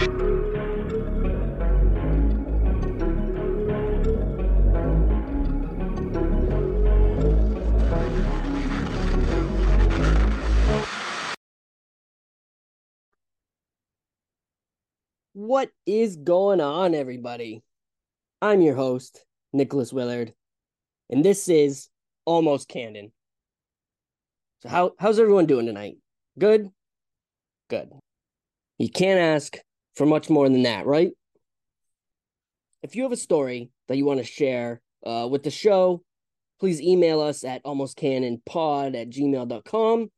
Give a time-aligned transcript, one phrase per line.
[0.00, 0.08] What
[15.84, 17.62] is going on, everybody?
[18.40, 20.32] I'm your host, Nicholas Willard,
[21.10, 21.90] and this is
[22.24, 23.12] Almost Canon.
[24.62, 25.98] So, how, how's everyone doing tonight?
[26.38, 26.70] Good?
[27.68, 27.90] Good.
[28.78, 29.58] You can't ask
[29.94, 31.10] for much more than that, right?
[32.82, 36.02] If you have a story that you want to share uh, with the show,
[36.58, 40.10] please email us at almostcanonpod at gmail.com.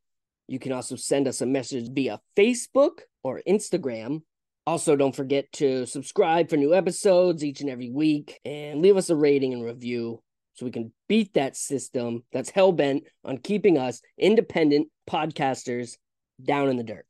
[0.49, 4.23] You can also send us a message via Facebook or Instagram
[4.66, 9.11] also, don't forget to subscribe for new episodes each and every week and leave us
[9.11, 10.23] a rating and review
[10.55, 15.96] so we can beat that system that's hell bent on keeping us independent podcasters
[16.45, 17.07] down in the dirt.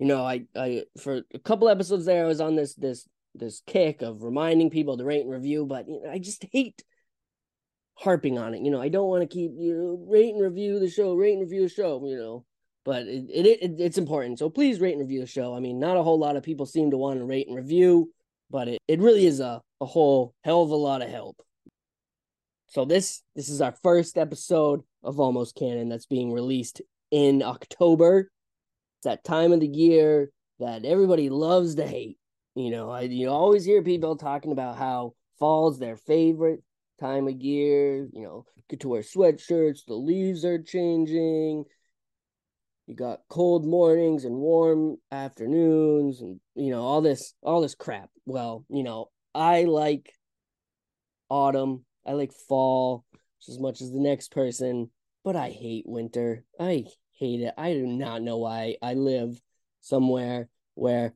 [0.00, 3.62] You know, I, I for a couple episodes there, I was on this this this
[3.66, 6.82] kick of reminding people to rate and review, but you know, I just hate
[7.96, 8.62] harping on it.
[8.62, 11.34] You know, I don't want to keep you know, rate and review the show, rate
[11.34, 12.02] and review the show.
[12.06, 12.44] You know,
[12.82, 14.38] but it, it, it it's important.
[14.38, 15.54] So please rate and review the show.
[15.54, 18.10] I mean, not a whole lot of people seem to want to rate and review,
[18.48, 21.36] but it, it really is a, a whole hell of a lot of help.
[22.68, 28.30] So this this is our first episode of Almost Canon that's being released in October.
[29.00, 32.18] It's that time of the year that everybody loves to hate.
[32.54, 36.62] You know, I you always hear people talking about how fall's their favorite
[37.00, 38.08] time of year.
[38.12, 41.64] You know, get to wear sweatshirts, the leaves are changing,
[42.90, 48.10] you got cold mornings and warm afternoons and you know all this all this crap
[48.26, 50.12] well you know i like
[51.28, 53.04] autumn i like fall
[53.38, 54.90] just as much as the next person
[55.22, 56.84] but i hate winter i
[57.20, 59.40] hate it i do not know why i live
[59.80, 61.14] somewhere where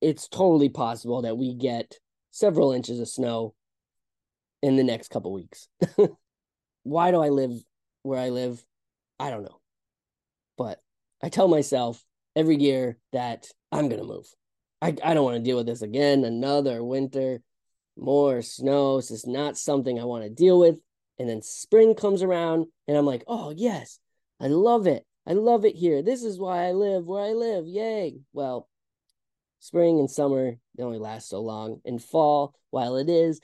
[0.00, 1.98] it's totally possible that we get
[2.30, 3.54] several inches of snow
[4.62, 5.68] in the next couple weeks
[6.84, 7.52] why do i live
[8.02, 8.64] where i live
[9.18, 9.60] i don't know
[10.60, 10.78] but
[11.22, 12.04] I tell myself
[12.36, 14.26] every year that I'm going to move.
[14.82, 16.22] I, I don't want to deal with this again.
[16.22, 17.40] Another winter,
[17.96, 18.96] more snow.
[18.96, 20.78] This is not something I want to deal with.
[21.18, 23.98] And then spring comes around and I'm like, oh, yes,
[24.40, 25.04] I love it.
[25.26, 26.02] I love it here.
[26.02, 27.66] This is why I live where I live.
[27.66, 28.20] Yay.
[28.32, 28.68] Well,
[29.58, 31.80] spring and summer, they only last so long.
[31.84, 33.40] And fall, while it is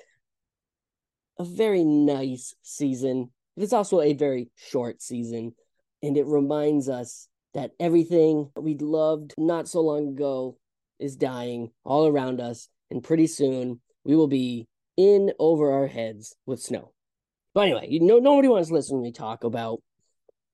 [1.39, 5.55] a very nice season, it's also a very short season
[6.03, 10.57] and it reminds us that everything we loved not so long ago
[10.99, 12.69] is dying all around us.
[12.91, 16.93] And pretty soon we will be in over our heads with snow.
[17.55, 19.81] But anyway, you know, nobody wants to listen to me talk about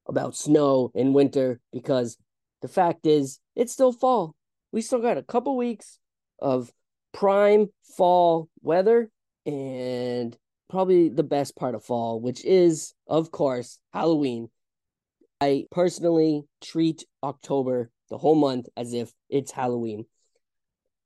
[0.06, 2.16] about snow in winter because
[2.60, 4.34] the fact is it's still fall.
[4.72, 5.98] We still got a couple weeks
[6.38, 6.72] of
[7.12, 9.10] prime fall weather
[9.46, 10.36] and
[10.70, 14.48] probably the best part of fall, which is, of course, Halloween.
[15.40, 20.06] I personally treat October, the whole month, as if it's Halloween.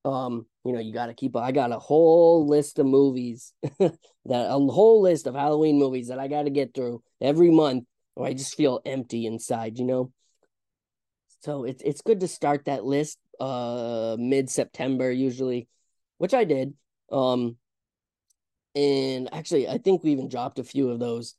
[0.04, 1.34] Um, you know, you got to keep.
[1.36, 3.96] I got a whole list of movies that
[4.26, 7.84] a whole list of Halloween movies that I got to get through every month,
[8.16, 9.78] or I just feel empty inside.
[9.78, 10.12] You know.
[11.44, 15.68] So it's it's good to start that list uh mid September usually,
[16.18, 16.74] which I did.
[17.12, 17.56] Um,
[18.74, 21.36] and actually, I think we even dropped a few of those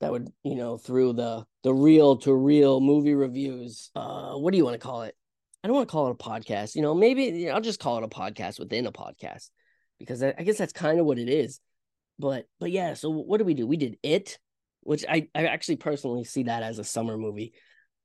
[0.00, 4.56] that would you know through the the real to real movie reviews uh what do
[4.56, 5.14] you want to call it
[5.62, 7.80] i don't want to call it a podcast you know maybe you know, i'll just
[7.80, 9.50] call it a podcast within a podcast
[9.98, 11.60] because I, I, guess that's kind of what it is
[12.18, 14.38] but but yeah so what did we do we did it
[14.82, 17.52] which i i actually personally see that as a summer movie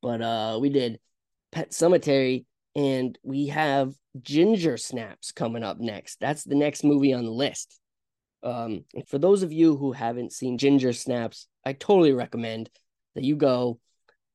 [0.02, 1.00] but uh we did
[1.52, 7.24] Pet Sematary and we have ginger snaps coming up next that's the next movie on
[7.24, 7.80] the list
[8.44, 12.70] um and for those of you who haven't seen ginger snaps I totally recommend
[13.16, 13.80] that you go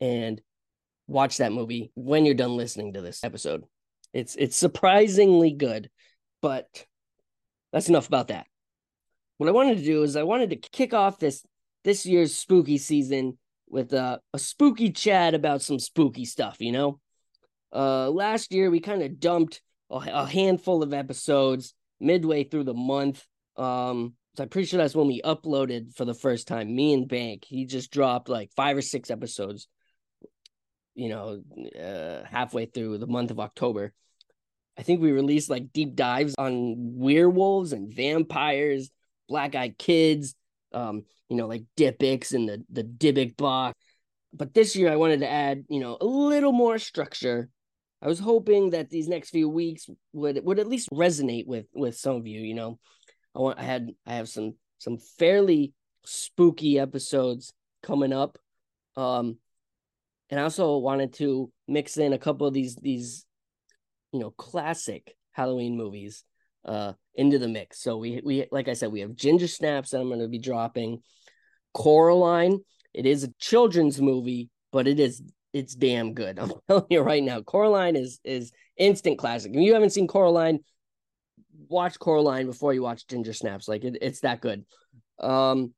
[0.00, 0.41] and
[1.06, 3.64] watch that movie when you're done listening to this episode.
[4.12, 5.88] It's it's surprisingly good,
[6.43, 6.67] but
[7.73, 8.47] that's enough about that.
[9.38, 11.47] What I wanted to do is I wanted to kick off this
[11.85, 13.38] this year's spooky season
[13.69, 17.00] with a, a spooky chat about some spooky stuff, you know?
[17.73, 22.75] Uh last year we kind of dumped a, a handful of episodes midway through the
[22.75, 23.25] month.
[23.56, 26.75] Um so I'm pretty sure that's when we uploaded for the first time.
[26.75, 29.67] Me and Bank, he just dropped like five or six episodes.
[30.94, 31.43] You know,
[31.81, 33.93] uh, halfway through the month of October.
[34.79, 38.91] I think we released like deep dives on werewolves and vampires,
[39.29, 40.35] black eyed kids,
[40.72, 43.78] um, you know, like Dybbuk and the the Dybbuk box.
[44.32, 47.50] But this year I wanted to add, you know, a little more structure
[48.02, 51.96] I was hoping that these next few weeks would would at least resonate with with
[51.96, 52.40] some of you.
[52.40, 52.78] You know,
[53.34, 55.75] I want I had I have some some fairly
[56.05, 57.52] spooky episodes
[57.82, 58.38] coming up,
[58.96, 59.37] um,
[60.31, 63.26] and I also wanted to mix in a couple of these these
[64.12, 66.25] you know classic Halloween movies
[66.64, 67.83] uh into the mix.
[67.83, 70.39] So we we like I said we have Ginger Snaps that I'm going to be
[70.39, 71.03] dropping.
[71.73, 72.61] Coraline,
[72.93, 75.23] it is a children's movie, but it is
[75.53, 76.39] it's damn good.
[76.41, 79.53] I'm telling you right now, Coraline is is instant classic.
[79.55, 80.61] If you haven't seen Coraline,
[81.69, 83.69] watch Coraline before you watch Ginger Snaps.
[83.69, 84.65] Like it, it's that good.
[85.19, 85.75] Um,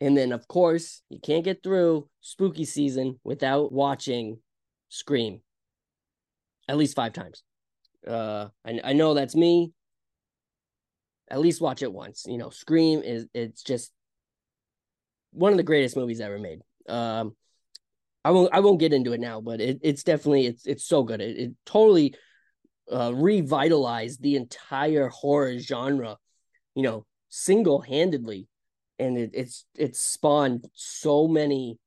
[0.00, 4.38] and then of course you can't get through spooky season without watching
[4.88, 5.40] Scream
[6.68, 7.42] at least five times.
[8.06, 9.72] Uh, I I know that's me.
[11.32, 12.26] At least watch it once.
[12.28, 13.90] You know, Scream is it's just
[15.32, 16.60] one of the greatest movies ever made.
[16.86, 17.34] Um,
[18.24, 21.02] I won't I won't get into it now, but it, it's definitely it's it's so
[21.02, 21.22] good.
[21.22, 22.14] It, it totally
[22.92, 26.18] uh, revitalized the entire horror genre,
[26.74, 28.46] you know, single handedly,
[28.98, 31.78] and it, it's it's spawned so many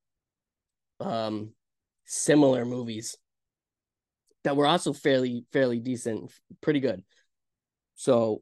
[1.01, 1.51] um
[2.05, 3.17] similar movies
[4.43, 6.31] that were also fairly fairly decent,
[6.61, 7.03] pretty good.
[7.95, 8.41] So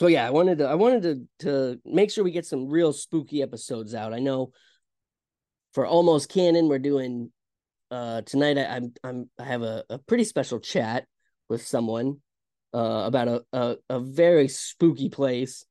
[0.00, 2.92] so yeah, I wanted to I wanted to to make sure we get some real
[2.92, 4.12] spooky episodes out.
[4.12, 4.52] I know
[5.74, 7.30] for almost canon we're doing
[7.90, 11.04] uh tonight I, i'm i'm i have a, a pretty special chat
[11.48, 12.18] with someone
[12.72, 15.64] uh about a, a a very spooky place.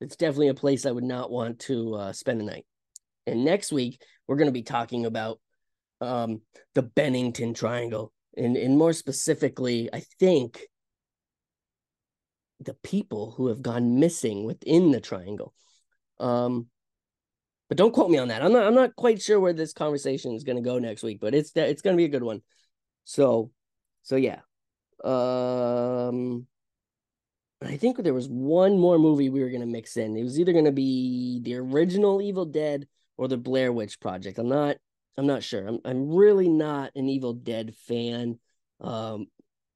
[0.00, 2.66] It's definitely a place i would not want to uh spend the night.
[3.26, 5.40] And next week we're going to be talking about
[6.00, 6.42] um
[6.74, 8.12] the bennington triangle.
[8.36, 10.60] And and more specifically i think
[12.60, 15.54] the people who have gone missing within the triangle
[16.18, 16.66] um
[17.70, 18.42] but don't quote me on that.
[18.42, 21.20] I'm not I'm not quite sure where this conversation is going to go next week,
[21.20, 22.42] but it's it's going to be a good one.
[23.04, 23.52] So
[24.02, 24.40] so yeah.
[25.04, 26.48] Um
[27.62, 30.16] I think there was one more movie we were going to mix in.
[30.16, 34.38] It was either going to be the original Evil Dead or the Blair Witch Project.
[34.38, 34.76] I'm not
[35.16, 35.64] I'm not sure.
[35.68, 38.40] I'm I'm really not an Evil Dead fan.
[38.80, 39.28] Um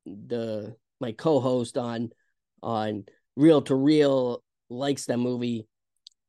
[0.04, 2.10] the my co-host on
[2.64, 3.05] on
[3.37, 5.69] Real to Real likes that movie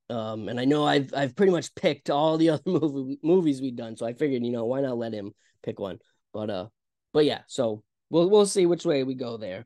[0.10, 3.76] um, and I know I've I've pretty much picked all the other movie movies we've
[3.76, 5.34] done, so I figured you know why not let him
[5.64, 6.00] pick one.
[6.34, 6.68] But uh,
[7.14, 9.66] but yeah, so we'll we'll see which way we go there.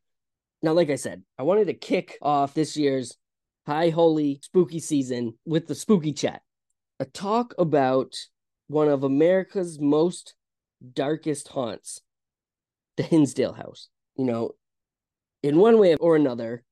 [0.62, 3.18] Now, like I said, I wanted to kick off this year's
[3.66, 6.42] High Holy Spooky season with the Spooky Chat,
[7.00, 8.16] a talk about
[8.68, 10.36] one of America's most
[10.94, 12.02] darkest haunts,
[12.98, 13.90] the Hinsdale House.
[14.16, 14.52] You know,
[15.44, 16.64] in one way or another,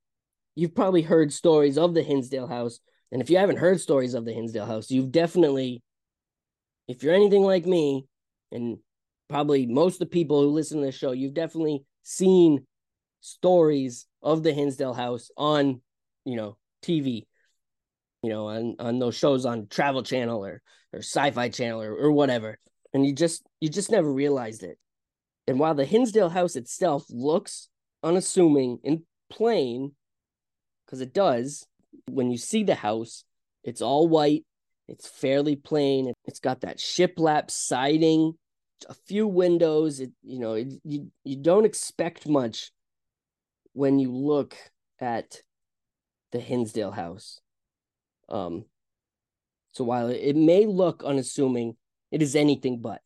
[0.55, 2.79] you've probably heard stories of the Hinsdale House
[3.11, 5.81] and if you haven't heard stories of the Hinsdale House, you've definitely,
[6.87, 8.05] if you're anything like me,
[8.51, 8.77] and
[9.29, 12.65] probably most of the people who listen to this show, you've definitely seen
[13.21, 15.81] stories of the Hinsdale House on,
[16.25, 17.23] you know, TV,
[18.23, 20.61] you know, on on those shows on Travel Channel or
[20.93, 22.57] or Sci-Fi Channel or, or whatever,
[22.93, 24.77] and you just you just never realized it.
[25.47, 27.69] And while the Hinsdale House itself looks
[28.03, 29.93] unassuming and plain,
[30.85, 31.65] because it does,
[32.09, 33.23] when you see the house,
[33.63, 34.45] it's all white,
[34.87, 38.33] it's fairly plain, it's got that shiplap siding,
[38.87, 39.99] a few windows.
[39.99, 42.71] It you know it, you you don't expect much
[43.73, 44.55] when you look
[44.99, 45.41] at
[46.31, 47.39] the Hinsdale house.
[48.29, 48.65] Um,
[49.71, 51.75] so while it may look unassuming,
[52.11, 53.01] it is anything but.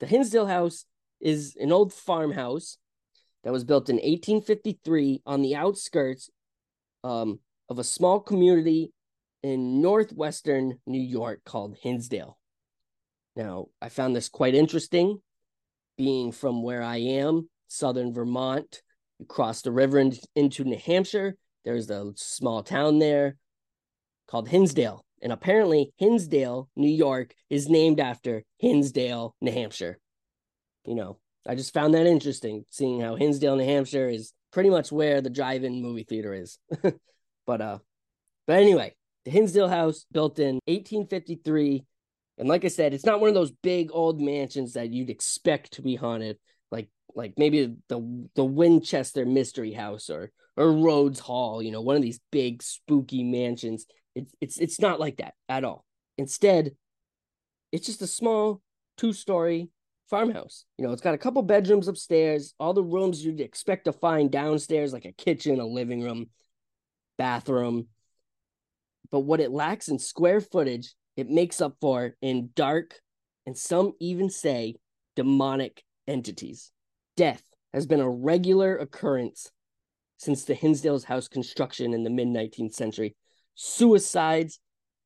[0.00, 0.86] The Hinsdale house
[1.20, 2.78] is an old farmhouse
[3.44, 6.30] that was built in 1853 on the outskirts
[7.04, 8.92] um, of a small community
[9.42, 12.38] in northwestern New York called Hinsdale.
[13.36, 15.18] Now, I found this quite interesting,
[15.98, 18.82] being from where I am, southern Vermont.
[19.18, 21.36] You cross the river in, into New Hampshire.
[21.64, 23.36] There's a small town there
[24.28, 25.04] called Hinsdale.
[25.20, 29.98] And apparently, Hinsdale, New York, is named after Hinsdale, New Hampshire.
[30.86, 34.90] You know, I just found that interesting, seeing how Hinsdale, New Hampshire is pretty much
[34.90, 36.58] where the drive in movie theater is.
[37.46, 37.78] But uh,
[38.46, 41.84] but anyway, the Hinsdale House built in 1853,
[42.38, 45.74] and like I said, it's not one of those big old mansions that you'd expect
[45.74, 46.38] to be haunted,
[46.70, 51.96] like like maybe the the Winchester Mystery House or or Rhodes Hall, you know, one
[51.96, 53.86] of these big spooky mansions.
[54.14, 55.84] It's it's it's not like that at all.
[56.16, 56.76] Instead,
[57.72, 58.62] it's just a small
[58.96, 59.68] two-story
[60.08, 60.64] farmhouse.
[60.78, 64.30] You know, it's got a couple bedrooms upstairs, all the rooms you'd expect to find
[64.30, 66.30] downstairs, like a kitchen, a living room,
[67.18, 67.88] bathroom.
[69.10, 73.00] But what it lacks in square footage, it makes up for in dark
[73.46, 74.76] and some even say
[75.16, 76.72] demonic entities.
[77.16, 77.42] death
[77.72, 79.50] has been a regular occurrence
[80.18, 83.16] since the Hinsdale's house construction in the mid 19th century.
[83.54, 84.60] Suicides,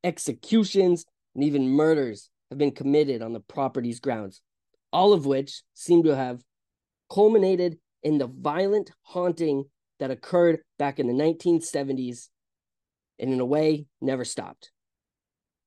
[0.05, 4.40] executions, and even murders have been committed on the property's grounds,
[4.92, 6.42] all of which seem to have
[7.12, 9.64] culminated in the violent haunting
[9.99, 12.28] that occurred back in the 1970s
[13.18, 14.71] and, in a way, never stopped.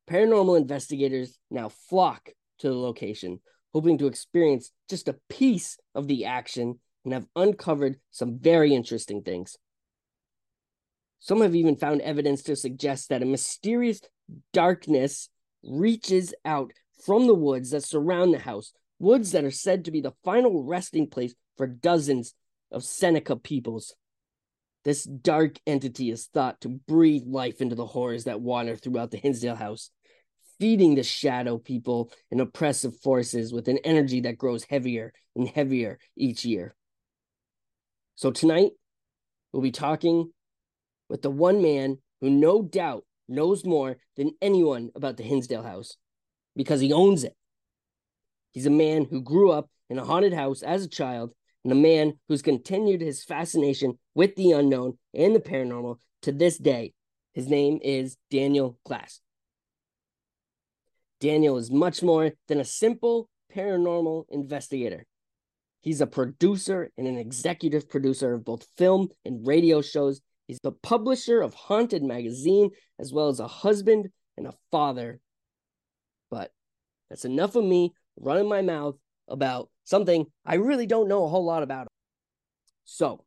[0.10, 3.40] Paranormal investigators now flock to the location,
[3.74, 9.22] hoping to experience just a piece of the action and have uncovered some very interesting
[9.22, 9.58] things.
[11.20, 14.02] Some have even found evidence to suggest that a mysterious
[14.54, 15.30] darkness
[15.64, 16.72] reaches out
[17.06, 20.64] from the woods that surround the house, woods that are said to be the final
[20.64, 22.34] resting place for dozens
[22.72, 23.96] of Seneca peoples.
[24.84, 29.18] This dark entity is thought to breathe life into the horrors that wander throughout the
[29.18, 29.90] Hinsdale house,
[30.60, 36.00] feeding the shadow people and oppressive forces with an energy that grows heavier and heavier
[36.16, 36.76] each year.
[38.16, 38.72] So tonight,
[39.52, 40.32] we'll be talking
[41.10, 45.98] with the one man who no doubt knows more than anyone about the Hinsdale house
[46.56, 47.36] because he owns it.
[48.52, 51.32] He's a man who grew up in a haunted house as a child
[51.64, 56.58] and a man who's continued his fascination with the unknown and the paranormal to this
[56.58, 56.94] day.
[57.34, 59.20] His name is Daniel Klaes.
[61.20, 65.06] Daniel is much more than a simple paranormal investigator.
[65.82, 70.22] He's a producer and an executive producer of both film and radio shows.
[70.48, 75.20] He's the publisher of Haunted Magazine, as well as a husband and a father.
[76.30, 76.52] But
[77.10, 78.96] that's enough of me running my mouth
[79.28, 81.88] about something I really don't know a whole lot about.
[82.86, 83.24] So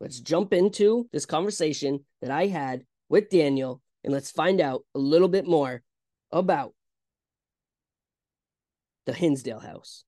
[0.00, 4.98] let's jump into this conversation that I had with Daniel and let's find out a
[4.98, 5.82] little bit more
[6.30, 6.74] about
[9.06, 10.04] the Hinsdale house.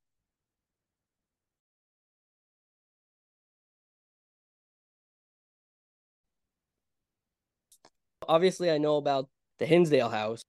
[8.28, 10.42] Obviously, I know about the Hinsdale house.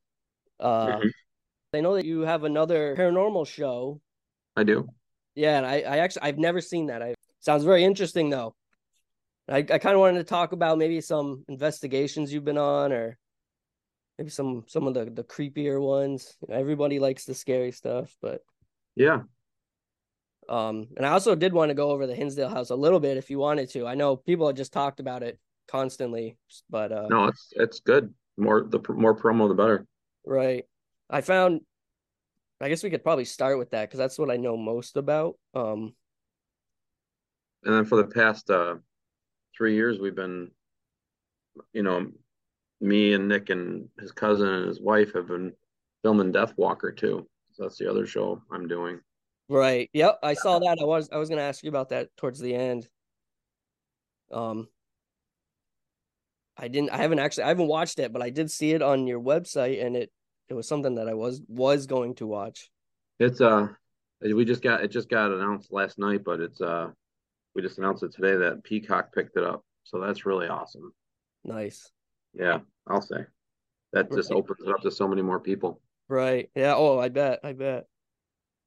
[0.59, 1.07] Uh, mm-hmm.
[1.73, 4.01] I know that you have another paranormal show.
[4.57, 4.89] I do.
[5.35, 7.01] Yeah, and I, I actually I've never seen that.
[7.01, 8.55] I sounds very interesting though.
[9.47, 13.17] I, I kind of wanted to talk about maybe some investigations you've been on, or
[14.17, 16.35] maybe some some of the the creepier ones.
[16.49, 18.41] Everybody likes the scary stuff, but
[18.95, 19.21] yeah.
[20.49, 23.15] Um, and I also did want to go over the Hinsdale house a little bit
[23.15, 23.87] if you wanted to.
[23.87, 26.37] I know people have just talked about it constantly,
[26.69, 28.13] but uh, no, it's it's good.
[28.35, 29.87] More the more promo, the better.
[30.25, 30.65] Right.
[31.11, 31.61] I found
[32.61, 35.35] I guess we could probably start with that because that's what I know most about.
[35.55, 35.93] Um,
[37.63, 38.75] and then for the past uh,
[39.57, 40.51] three years, we've been,
[41.73, 42.07] you know,
[42.79, 45.53] me and Nick and his cousin and his wife have been
[46.03, 47.27] filming Death Walker too.
[47.53, 48.99] So that's the other show I'm doing.
[49.49, 49.89] Right.
[49.93, 50.19] Yep.
[50.23, 50.77] I saw that.
[50.79, 52.87] I was I was gonna ask you about that towards the end.
[54.31, 54.67] Um
[56.57, 59.07] I didn't I haven't actually I haven't watched it, but I did see it on
[59.07, 60.11] your website and it
[60.51, 62.69] it was something that I was was going to watch.
[63.19, 63.69] It's uh
[64.21, 66.89] we just got it just got announced last night, but it's uh
[67.55, 69.63] we just announced it today that Peacock picked it up.
[69.85, 70.91] So that's really awesome.
[71.45, 71.89] Nice.
[72.33, 73.25] Yeah, I'll say.
[73.93, 74.17] That right.
[74.17, 75.81] just opens it up to so many more people.
[76.09, 76.49] Right.
[76.53, 76.75] Yeah.
[76.75, 77.39] Oh, I bet.
[77.45, 77.85] I bet.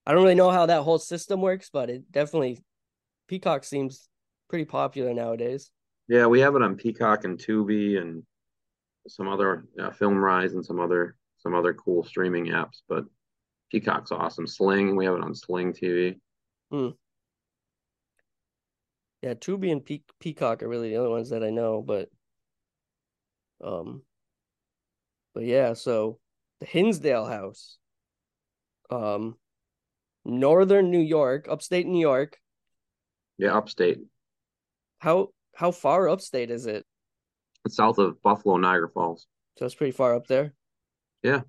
[0.07, 2.65] I don't really know how that whole system works, but it definitely
[3.29, 4.09] Peacock seems
[4.49, 5.71] pretty popular nowadays.
[6.09, 8.23] Yeah, we have it on Peacock and Tubi and
[9.07, 13.05] some other uh, FilmRise and some other some other cool streaming apps, but
[13.71, 14.47] Peacock's awesome.
[14.47, 16.19] Sling, we have it on Sling TV.
[16.71, 16.89] Hmm.
[19.23, 22.09] Yeah, Tubi and Pe- Peacock are really the only ones that I know, but
[23.63, 24.03] um,
[25.35, 26.19] but yeah, so
[26.61, 27.79] the Hinsdale House,
[28.91, 29.37] um,
[30.25, 32.39] northern New York, upstate New York.
[33.39, 33.99] Yeah, upstate.
[34.99, 36.85] How how far upstate is it?
[37.65, 39.27] It's south of Buffalo, Niagara Falls.
[39.59, 40.53] So it's pretty far up there.
[41.25, 41.41] Yeah.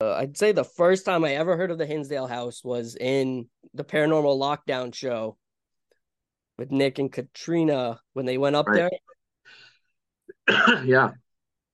[0.00, 3.48] Uh, I'd say the first time I ever heard of the Hinsdale House was in
[3.72, 5.38] the Paranormal Lockdown show
[6.58, 8.90] with Nick and Katrina when they went up right.
[10.48, 10.84] there.
[10.84, 11.12] yeah.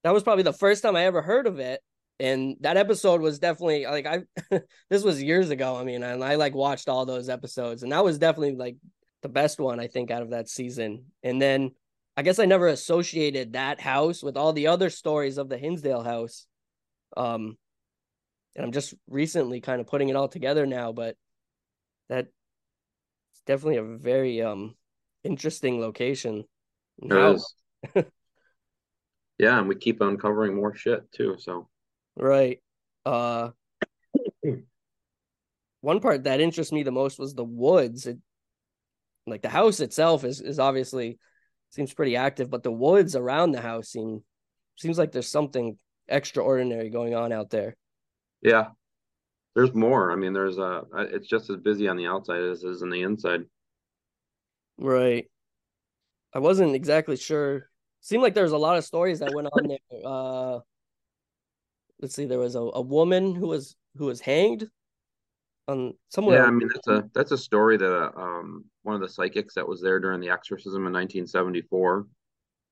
[0.05, 1.81] That was probably the first time I ever heard of it.
[2.19, 4.21] And that episode was definitely like I
[4.91, 5.77] this was years ago.
[5.77, 8.77] I mean, and I like watched all those episodes, and that was definitely like
[9.23, 11.07] the best one I think out of that season.
[11.23, 11.71] And then
[12.19, 16.03] I guess I never associated that house with all the other stories of the Hinsdale
[16.03, 16.47] house.
[17.17, 17.57] Um,
[18.57, 21.17] and I'm just recently kind of putting it all together now, but
[22.09, 22.27] that
[23.33, 24.75] it's definitely a very um
[25.25, 26.45] interesting location.
[26.99, 27.55] It is.
[29.39, 31.37] yeah, and we keep uncovering more shit too.
[31.39, 31.69] So
[32.17, 32.61] right.
[33.07, 33.51] Uh
[35.81, 38.07] one part that interests me the most was the woods.
[38.07, 38.19] It
[39.27, 41.19] like the house itself is is obviously
[41.71, 44.23] seems pretty active, but the woods around the house seem
[44.77, 45.79] seems like there's something
[46.11, 47.77] extraordinary going on out there.
[48.43, 48.69] Yeah,
[49.55, 50.13] there's more.
[50.13, 50.83] I mean, there's a.
[50.95, 53.43] It's just as busy on the outside as it is on the inside.
[54.79, 55.27] Right.
[56.33, 57.69] I wasn't exactly sure.
[58.01, 59.79] Seemed like there was a lot of stories that went on there.
[60.05, 60.61] Uh,
[62.01, 64.69] let's see, there was a, a woman who was who was hanged
[65.69, 66.39] on somewhere.
[66.39, 69.69] Yeah, I mean that's a that's a story that um one of the psychics that
[69.69, 72.07] was there during the exorcism in 1974.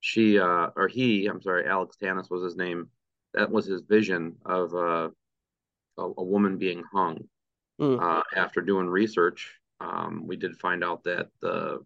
[0.01, 2.89] She uh or he, I'm sorry, Alex Tanous was his name.
[3.35, 5.09] That was his vision of uh,
[5.99, 7.25] a, a woman being hung.
[7.81, 8.03] Mm.
[8.03, 11.81] Uh, after doing research, um, we did find out that the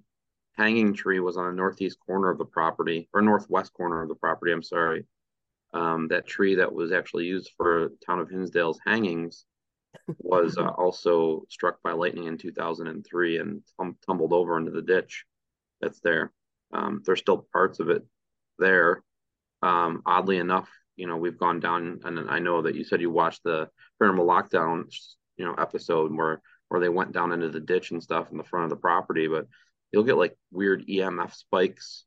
[0.57, 4.15] hanging tree was on the northeast corner of the property or northwest corner of the
[4.15, 4.53] property.
[4.53, 5.07] I'm sorry.
[5.75, 9.47] Um, that tree that was actually used for town of Hinsdale's hangings
[10.19, 15.25] was uh, also struck by lightning in 2003 and tum- tumbled over into the ditch
[15.81, 16.31] that's there.
[16.73, 18.05] Um, there's still parts of it
[18.59, 19.03] there.
[19.63, 23.11] Um, oddly enough, you know, we've gone down, and I know that you said you
[23.11, 23.69] watched the
[24.01, 24.85] paranormal lockdown,
[25.37, 28.45] you know, episode where where they went down into the ditch and stuff in the
[28.45, 29.47] front of the property, but
[29.93, 32.05] you'll get like weird EMF spikes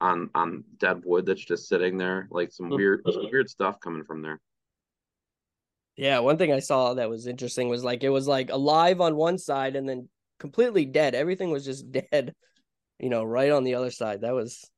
[0.00, 2.76] on on dead wood that's just sitting there, like some hmm.
[2.76, 4.40] weird some weird stuff coming from there.
[5.96, 9.16] Yeah, one thing I saw that was interesting was like it was like alive on
[9.16, 11.14] one side and then completely dead.
[11.14, 12.34] Everything was just dead,
[12.98, 14.20] you know, right on the other side.
[14.20, 14.68] That was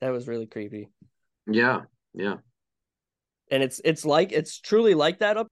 [0.00, 0.88] that was really creepy.
[1.46, 1.82] Yeah,
[2.14, 2.36] yeah.
[3.50, 5.48] And it's it's like it's truly like that up.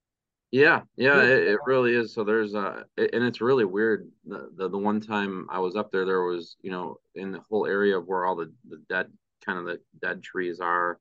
[0.50, 2.14] Yeah, yeah, it, it really is.
[2.14, 4.08] So there's uh and it's really weird.
[4.26, 7.40] The, the the one time I was up there, there was, you know, in the
[7.50, 9.06] whole area of where all the, the dead
[9.44, 10.98] kind of the dead trees are,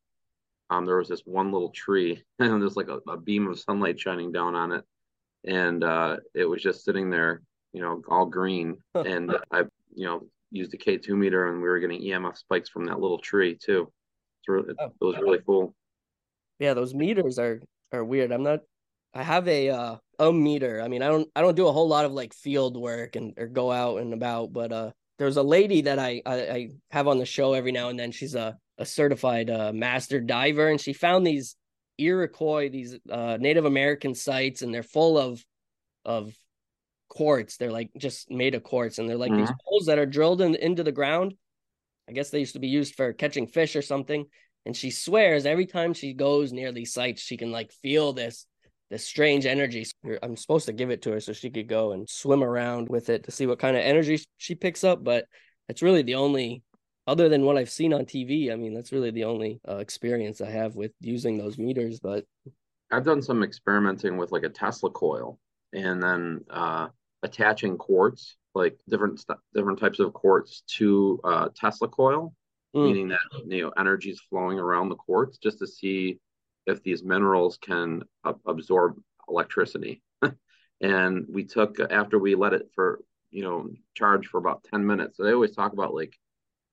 [0.74, 4.00] um, there was this one little tree and there's like a, a, beam of sunlight
[4.00, 4.84] shining down on it
[5.46, 7.42] and uh, it was just sitting there
[7.74, 9.60] you know all green and i
[9.96, 13.18] you know used a k2 meter and we were getting emf spikes from that little
[13.18, 13.92] tree too
[14.48, 14.86] really, it, oh.
[14.86, 15.74] it was really cool
[16.60, 17.62] yeah those meters are
[17.92, 18.60] are weird i'm not
[19.14, 21.88] i have a uh a meter i mean i don't i don't do a whole
[21.88, 25.44] lot of like field work and or go out and about but uh there's a
[25.44, 28.58] lady that I, I, I have on the show every now and then she's a
[28.78, 31.56] a certified uh, master diver, and she found these
[31.98, 35.44] Iroquois, these uh, Native American sites, and they're full of
[36.06, 36.34] of
[37.10, 37.58] quartz.
[37.58, 39.42] They're like just made of quartz, and they're like mm-hmm.
[39.42, 41.36] these holes that are drilled in, into the ground.
[42.10, 44.26] I guess they used to be used for catching fish or something.
[44.66, 48.46] And she swears every time she goes near these sites, she can like feel this
[48.90, 49.86] this strange energy.
[50.22, 53.10] I'm supposed to give it to her so she could go and swim around with
[53.10, 55.04] it to see what kind of energy she picks up.
[55.04, 55.26] But
[55.68, 56.64] it's really the only
[57.08, 60.42] other than what I've seen on TV, I mean, that's really the only uh, experience
[60.42, 62.00] I have with using those meters.
[62.00, 62.26] But
[62.92, 65.40] I've done some experimenting with like a Tesla coil
[65.74, 66.88] and then uh,
[67.24, 72.34] attaching quartz, like different different types of quartz to uh, Tesla coil,
[72.76, 72.86] mm.
[72.86, 76.20] meaning that you know energy is flowing around the quartz just to see
[76.66, 78.04] if these minerals can
[78.46, 78.96] absorb
[79.28, 80.02] electricity.
[80.82, 85.18] and we took after we let it for you know charge for about 10 minutes.
[85.18, 86.18] So they always talk about like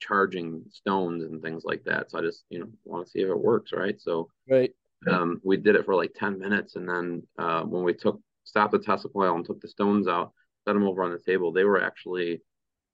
[0.01, 2.11] charging stones and things like that.
[2.11, 4.01] So I just, you know, want to see if it works, right?
[4.01, 4.73] So right.
[5.11, 6.77] Um, we did it for like 10 minutes.
[6.77, 10.33] And then uh, when we took, stopped the Tesla coil and took the stones out,
[10.67, 12.43] set them over on the table, they were actually,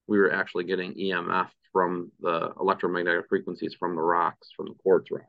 [0.07, 5.11] we were actually getting EMF from the electromagnetic frequencies from the rocks, from the quartz
[5.11, 5.27] rocks.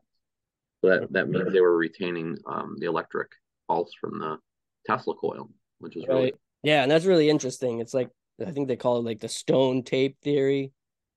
[0.80, 3.28] So that, that means they were retaining um, the electric
[3.66, 4.38] pulse from the
[4.86, 6.14] Tesla coil, which is right.
[6.14, 6.32] really.
[6.62, 6.82] Yeah.
[6.82, 7.80] And that's really interesting.
[7.80, 8.10] It's like,
[8.44, 10.72] I think they call it like the stone tape theory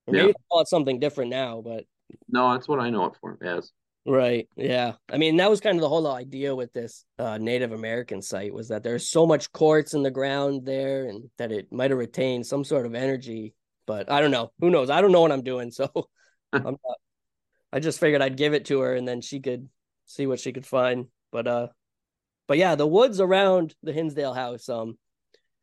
[0.07, 0.33] or maybe yeah.
[0.49, 1.85] call it something different now, but
[2.27, 3.71] no, that's what I know it for as.
[4.05, 4.47] Right.
[4.55, 4.93] Yeah.
[5.11, 8.51] I mean, that was kind of the whole idea with this uh, Native American site
[8.53, 11.99] was that there's so much quartz in the ground there and that it might have
[11.99, 13.53] retained some sort of energy.
[13.85, 14.51] But I don't know.
[14.59, 14.89] Who knows?
[14.89, 15.69] I don't know what I'm doing.
[15.69, 15.87] So
[16.53, 16.97] I'm not,
[17.73, 19.69] I just figured I'd give it to her and then she could
[20.05, 21.07] see what she could find.
[21.31, 21.67] But uh
[22.47, 24.97] but yeah, the woods around the Hinsdale house, um,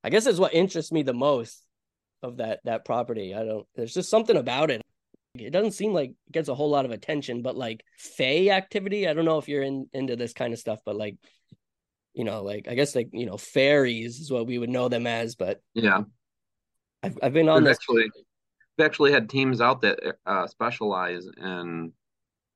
[0.03, 1.62] I guess is what interests me the most
[2.22, 3.35] of that that property.
[3.35, 3.66] I don't.
[3.74, 4.83] There's just something about it.
[5.35, 9.07] It doesn't seem like it gets a whole lot of attention, but like Fey activity.
[9.07, 11.17] I don't know if you're in into this kind of stuff, but like,
[12.14, 15.07] you know, like I guess like you know, fairies is what we would know them
[15.07, 15.35] as.
[15.35, 16.03] But yeah,
[17.03, 17.77] I've I've been on this.
[17.77, 18.11] Actually,
[18.79, 21.93] we actually had teams out that uh, specialize in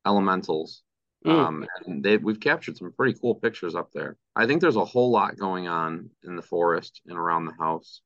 [0.07, 0.83] elementals.
[1.27, 1.31] Mm.
[1.31, 4.17] Um, and they we've captured some pretty cool pictures up there.
[4.35, 8.01] I think there's a whole lot going on in the forest and around the house.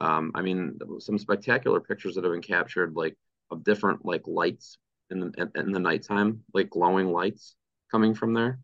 [0.00, 3.16] Um, I mean, some spectacular pictures that have been captured, like
[3.54, 4.78] of different like lights
[5.10, 7.54] in the in the nighttime, like glowing lights
[7.90, 8.58] coming from there.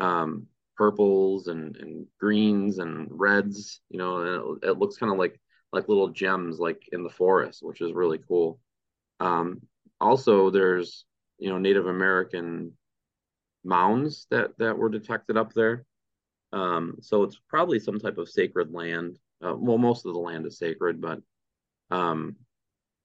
[0.00, 3.80] Um, purples and, and greens and reds.
[3.88, 5.40] You know, it, it looks kind of like
[5.72, 8.60] like little gems like in the forest, which is really cool.
[9.20, 9.62] Um,
[10.00, 11.04] also, there's
[11.38, 12.72] you know Native American
[13.64, 15.84] mounds that that were detected up there.
[16.52, 19.18] Um, so it's probably some type of sacred land.
[19.44, 21.20] Uh, well, most of the land is sacred, but
[21.90, 22.36] um,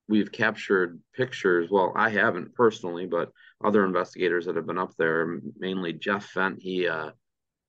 [0.08, 1.70] we've captured pictures.
[1.72, 3.32] Well, I haven't personally, but
[3.64, 6.62] other investigators that have been up there, mainly Jeff Fent.
[6.62, 7.12] He uh,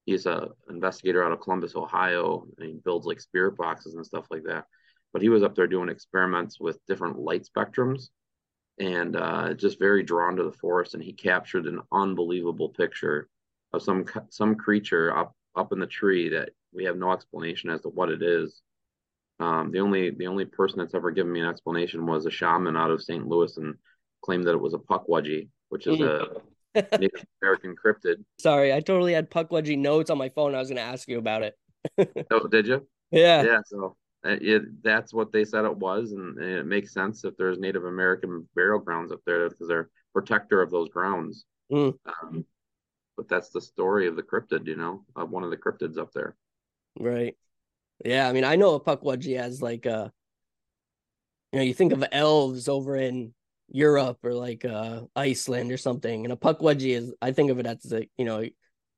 [0.05, 4.27] he's a investigator out of Columbus, Ohio, and he builds like spirit boxes and stuff
[4.31, 4.67] like that.
[5.13, 8.09] But he was up there doing experiments with different light spectrums
[8.79, 10.95] and uh, just very drawn to the forest.
[10.95, 13.29] And he captured an unbelievable picture
[13.73, 17.83] of some some creature up up in the tree that we have no explanation as
[17.83, 18.63] to what it is.
[19.43, 22.77] Um, the only the only person that's ever given me an explanation was a shaman
[22.77, 23.27] out of St.
[23.27, 23.75] Louis and
[24.25, 26.39] claimed that it was a pukwudgie, which is mm.
[26.77, 28.25] a Native American cryptid.
[28.39, 30.55] Sorry, I totally had pukwudgie notes on my phone.
[30.55, 31.59] I was going to ask you about it.
[32.31, 32.87] oh, did you?
[33.11, 33.43] Yeah.
[33.43, 33.59] Yeah.
[33.67, 37.37] So uh, it, that's what they said it was, and, and, it makes sense if
[37.37, 41.47] there's Native American burial grounds up there because they're protector of those grounds.
[41.73, 41.95] Mm.
[42.07, 42.45] Um,
[43.17, 46.13] but that's the story of the cryptid, you know, of one of the cryptids up
[46.13, 46.37] there.
[46.97, 47.37] Right.
[48.05, 50.09] Yeah, I mean, I know a Pukwudgie has like uh
[51.53, 53.35] you know, you think of elves over in
[53.69, 57.67] Europe or like uh Iceland or something, and a Pukwudgie is I think of it
[57.67, 58.45] as a you know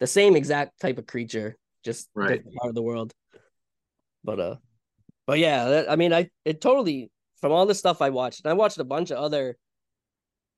[0.00, 2.42] the same exact type of creature, just right.
[2.44, 3.12] part of the world.
[4.22, 4.56] But uh,
[5.26, 8.50] but yeah, that, I mean, I it totally from all the stuff I watched, and
[8.50, 9.56] I watched a bunch of other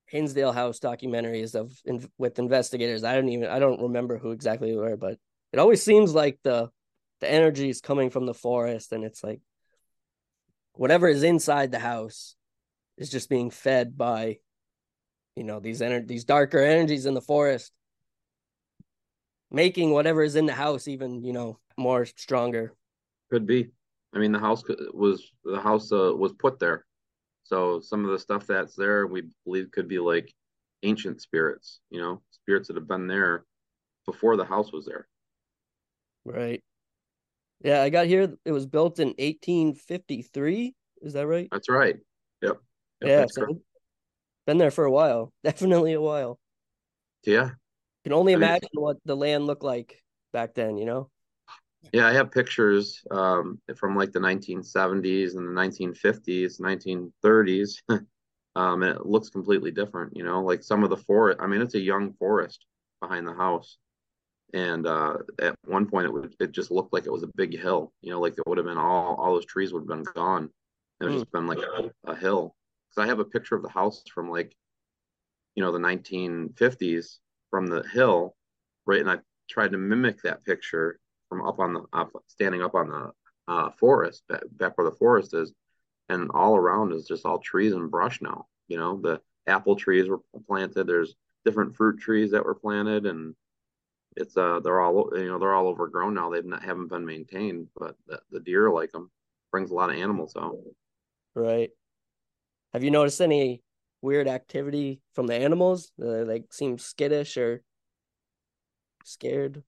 [0.07, 3.05] Hinsdale House documentaries of in, with investigators.
[3.05, 5.19] I don't even I don't remember who exactly they were, but
[5.53, 6.71] it always seems like the
[7.21, 9.41] the energy is coming from the forest, and it's like
[10.73, 12.37] whatever is inside the house
[12.99, 14.39] is just being fed by
[15.35, 17.73] you know these ener- these darker energies in the forest
[19.51, 22.73] making whatever is in the house even you know more stronger
[23.31, 23.71] could be
[24.15, 26.85] i mean the house was the house uh, was put there
[27.47, 30.35] so some of the stuff that's there, we believe could be like
[30.83, 33.45] ancient spirits, you know, spirits that have been there
[34.05, 35.07] before the house was there.
[36.25, 36.65] Right.
[37.63, 38.37] Yeah, I got here.
[38.45, 40.75] It was built in 1853.
[41.03, 41.49] Is that right?
[41.51, 41.97] That's right.
[42.43, 42.57] Yep.
[43.01, 43.27] yep yeah.
[43.29, 43.61] So
[44.47, 45.33] been there for a while.
[45.45, 46.39] Definitely a while.
[47.25, 47.51] Yeah.
[48.05, 51.11] Can only imagine I mean, what the land looked like back then, you know?
[51.93, 57.83] Yeah, I have pictures um, from like the 1970s and the 1950s, 1930s.
[58.57, 61.41] um, and it looks completely different, you know, like some of the forest.
[61.41, 62.65] I mean, it's a young forest
[63.01, 63.77] behind the house.
[64.53, 67.59] And uh, at one point, it would it just looked like it was a big
[67.59, 70.13] hill, you know, like it would have been all all those trees would have been
[70.15, 70.51] gone.
[71.01, 71.19] It would mm.
[71.19, 72.55] just been like a, a hill.
[72.89, 74.55] Because I have a picture of the house from like,
[75.55, 77.19] you know, the 1950s
[77.51, 78.37] from the hill,
[78.87, 79.01] right?
[79.01, 79.19] And I
[79.51, 83.13] tried to mimic that picture from up on the up, standing up on the
[83.49, 85.53] uh, forest back, back where the forest is,
[86.09, 88.47] and all around is just all trees and brush now.
[88.69, 90.87] You know, the apple trees were planted.
[90.87, 93.35] There's different fruit trees that were planted, and
[94.17, 96.31] it's uh they're all you know they're all overgrown now.
[96.31, 99.11] They've not haven't been maintained, but the, the deer like them.
[99.53, 100.57] Brings a lot of animals out.
[101.35, 101.71] Right.
[102.73, 103.63] Have you noticed any
[104.03, 105.93] weird activity from the animals?
[105.97, 107.63] They like seem skittish or
[109.05, 109.63] scared?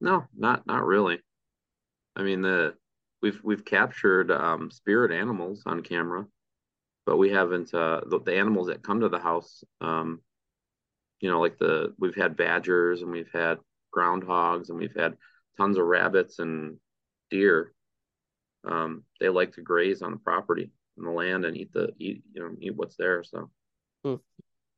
[0.00, 1.20] No, not not really.
[2.16, 2.74] I mean the
[3.22, 6.26] we've we've captured um, spirit animals on camera,
[7.06, 9.62] but we haven't uh, the, the animals that come to the house.
[9.80, 10.20] Um,
[11.20, 13.58] you know, like the we've had badgers and we've had
[13.94, 15.16] groundhogs and we've had
[15.56, 16.76] tons of rabbits and
[17.30, 17.72] deer.
[18.64, 22.22] Um, they like to graze on the property and the land and eat the eat
[22.32, 23.22] you know eat what's there.
[23.24, 23.50] So,
[24.04, 24.16] hmm.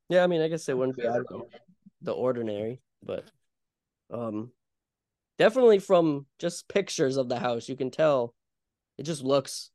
[0.09, 1.43] yeah, I mean, I guess it wouldn't be out of
[2.01, 3.25] the ordinary, but
[4.11, 4.51] um,
[5.37, 8.33] definitely from just pictures of the house, you can tell
[8.97, 9.71] it just looks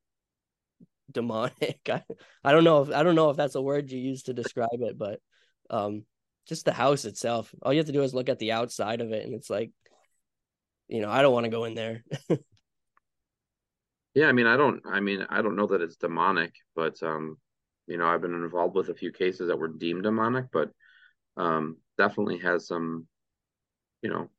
[1.11, 1.81] demonic.
[1.91, 2.03] I,
[2.45, 4.81] I don't know if I don't know if that's a word you use to describe
[4.81, 5.21] it, but
[5.71, 6.05] um
[6.49, 7.55] just the house itself.
[7.63, 9.71] All you have to do is look at the outside of it and it's like
[10.89, 12.03] you know, I don't want to go in there.
[14.15, 17.37] yeah, I mean, I don't I mean, I don't know that it's demonic, but um
[17.87, 20.71] you know, I've been involved with a few cases that were deemed demonic, but
[21.37, 23.07] um definitely has some
[24.03, 24.31] you know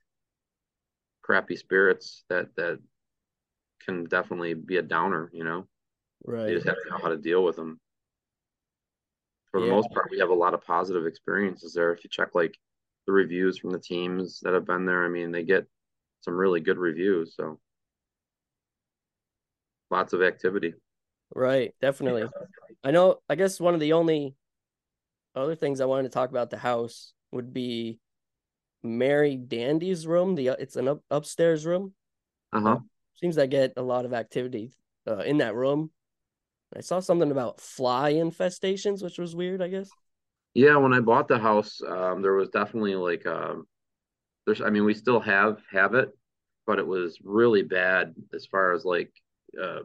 [1.22, 2.80] crappy spirits that that
[3.86, 5.68] can definitely be a downer, you know.
[6.26, 6.50] Right.
[6.50, 7.80] You just have to know how to deal with them.
[9.52, 9.74] For the yeah.
[9.74, 11.92] most part, we have a lot of positive experiences there.
[11.92, 12.56] If you check like
[13.08, 15.66] the reviews from the teams that have been there, I mean, they get
[16.22, 17.36] some really good reviews.
[17.36, 17.60] So
[19.90, 20.74] lots of activity.
[21.34, 22.26] Right, definitely.
[22.84, 23.18] I know.
[23.30, 24.36] I guess one of the only
[25.36, 28.00] other things I wanted to talk about the house would be
[28.84, 30.36] Mary Dandy's room.
[30.36, 31.94] The it's an up, upstairs room.
[32.54, 32.70] Uh-huh.
[32.70, 32.80] Uh,
[33.16, 34.74] seems I get a lot of activity
[35.08, 35.92] uh, in that room.
[36.76, 39.90] I saw something about fly infestations, which was weird, I guess.
[40.54, 43.68] Yeah, when I bought the house, um, there was definitely like um,
[44.46, 46.10] there's I mean we still have have it,
[46.68, 49.12] but it was really bad as far as like
[49.62, 49.82] uh,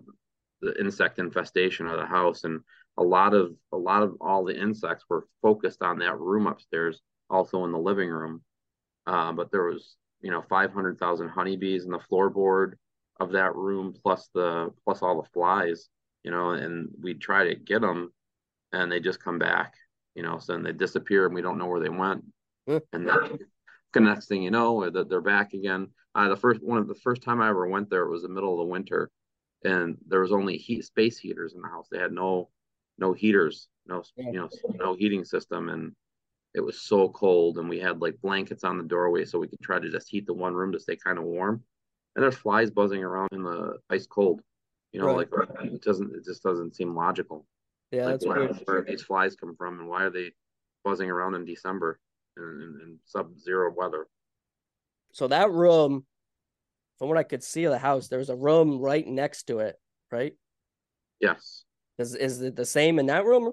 [0.61, 2.61] the insect infestation of the house and
[2.97, 7.01] a lot of a lot of all the insects were focused on that room upstairs,
[7.31, 8.43] also in the living room.
[9.07, 12.75] Uh, but there was you know 500,000 honeybees in the floorboard
[13.21, 15.89] of that room plus the plus all the flies
[16.25, 18.13] you know and we try to get them
[18.73, 19.75] and they just come back
[20.15, 22.25] you know so then they disappear and we don't know where they went.
[22.93, 23.39] And then
[23.93, 25.89] the next thing you know that they're back again.
[26.15, 28.29] Uh, the first one of the first time i ever went there it was the
[28.29, 29.11] middle of the winter
[29.65, 31.89] and there was only heat space heaters in the house.
[31.91, 32.51] They had no
[32.99, 35.93] no heaters no you know no heating system and
[36.55, 39.61] it was so cold and we had like blankets on the doorway so we could
[39.61, 41.63] try to just heat the one room to stay kind of warm.
[42.15, 44.41] And there's flies buzzing around in the ice cold
[44.95, 45.29] you know right.
[45.33, 47.45] like it doesn't it just doesn't seem logical.
[47.91, 48.63] Yeah like, that's where, weird.
[48.65, 50.33] where these flies come from and why are they
[50.85, 51.99] buzzing around in december
[52.37, 54.07] in, in, sub-zero weather?
[55.13, 56.07] So that room
[56.99, 59.77] from what i could see of the house there's a room right next to it
[60.13, 60.35] right?
[61.21, 61.65] Yes.
[61.99, 63.51] Is, is it the same in that room?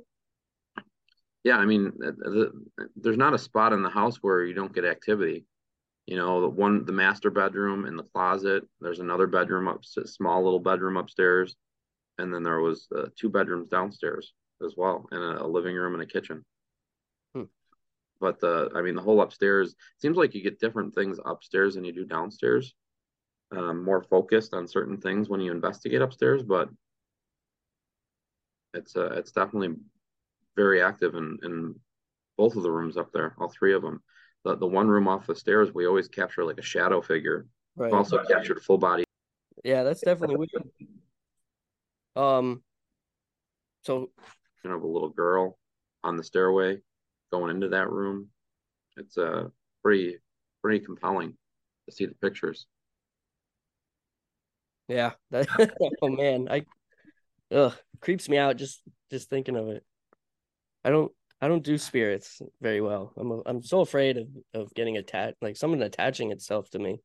[1.43, 2.51] Yeah i mean the,
[2.95, 5.45] there's not a spot in the house where you don't get activity
[6.07, 8.63] you know the one the master bedroom and the closet.
[8.79, 11.55] There's another bedroom up small little bedroom upstairs.
[12.17, 14.33] And then there was uh, two bedrooms downstairs
[14.63, 16.43] as well and a, a living room and a kitchen.
[17.33, 17.43] Hmm.
[18.19, 21.85] but the i mean the whole upstairs seems like you get different things upstairs than
[21.85, 22.73] you do downstairs.
[23.55, 26.69] Um, more focused on certain things when you investigate upstairs but
[28.73, 29.75] it's uh, it's definitely
[30.55, 31.75] very active in in
[32.37, 34.01] both of the rooms up there all three of them
[34.43, 37.45] the, the one room off the stairs, we always capture like a shadow figure.
[37.75, 37.93] Right.
[37.93, 39.03] Also captured full body.
[39.63, 40.69] Yeah, that's definitely weird.
[42.13, 42.61] Um,
[43.83, 44.09] so
[44.65, 45.57] you know, a little girl
[46.03, 46.81] on the stairway
[47.31, 48.27] going into that room.
[48.97, 49.47] It's uh
[49.81, 50.17] pretty
[50.61, 51.37] pretty compelling
[51.87, 52.67] to see the pictures.
[54.89, 55.47] Yeah, that
[56.01, 56.65] oh man, I
[57.49, 59.85] ugh creeps me out just just thinking of it.
[60.83, 63.13] I don't I don't do spirits very well.
[63.17, 67.01] I'm a, I'm so afraid of of getting attached, like someone attaching itself to me.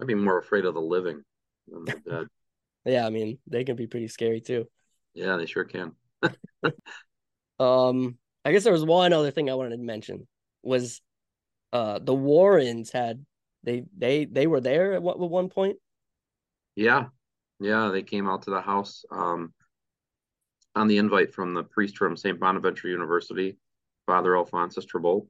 [0.00, 1.22] I'd be more afraid of the living
[1.68, 2.26] than the dead.
[2.86, 4.66] yeah, I mean they can be pretty scary too.
[5.12, 5.92] Yeah, they sure can.
[7.60, 10.26] um, I guess there was one other thing I wanted to mention
[10.62, 11.02] was,
[11.72, 13.24] uh, the Warrens had
[13.62, 15.76] they they they were there at, what, at one point.
[16.74, 17.06] Yeah,
[17.58, 19.04] yeah, they came out to the house.
[19.10, 19.52] Um,
[20.74, 22.38] on the invite from the priest from St.
[22.38, 23.56] Bonaventure University,
[24.06, 25.26] Father Alphonsus Trabold,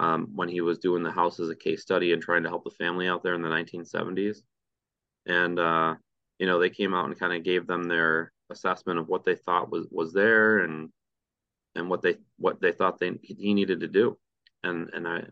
[0.00, 2.64] um, when he was doing the house as a case study and trying to help
[2.64, 4.38] the family out there in the 1970s.
[5.26, 5.94] And, uh,
[6.38, 9.34] you know, they came out and kind of gave them their assessment of what they
[9.34, 10.90] thought was, was there and,
[11.74, 14.16] and what they, what they thought they, he needed to do.
[14.62, 15.24] And, and I,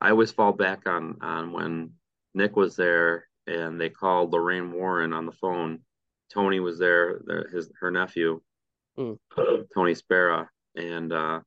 [0.00, 1.92] I always fall back on, on when
[2.34, 5.80] Nick was there and they called Lorraine Warren on the phone.
[6.32, 7.20] Tony was there,
[7.52, 8.40] his, her nephew,
[9.00, 9.64] mm.
[9.74, 11.40] Tony Spera, and uh,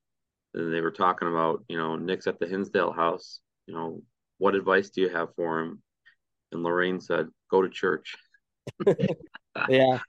[0.53, 3.39] they were talking about, you know, Nick's at the Hinsdale house.
[3.67, 4.01] You know,
[4.37, 5.81] what advice do you have for him?
[6.51, 8.15] And Lorraine said, "Go to church."
[9.69, 9.99] yeah,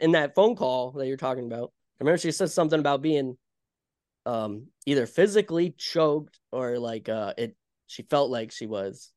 [0.00, 3.36] in that phone call that you're talking about, I remember she said something about being
[4.26, 9.12] um either physically choked or like uh it she felt like she was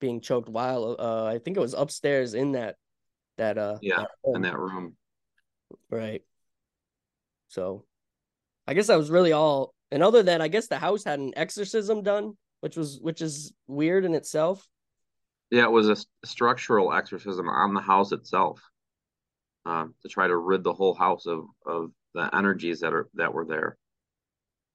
[0.00, 2.74] being choked while uh I think it was upstairs in that
[3.36, 4.96] that uh yeah that in that room
[5.88, 6.22] right
[7.48, 7.84] so
[8.66, 9.74] I guess that was really all.
[9.90, 13.52] And other than I guess the house had an exorcism done, which was which is
[13.66, 14.66] weird in itself.
[15.50, 18.60] Yeah, it was a structural exorcism on the house itself,
[19.64, 23.32] uh, to try to rid the whole house of of the energies that are that
[23.32, 23.78] were there,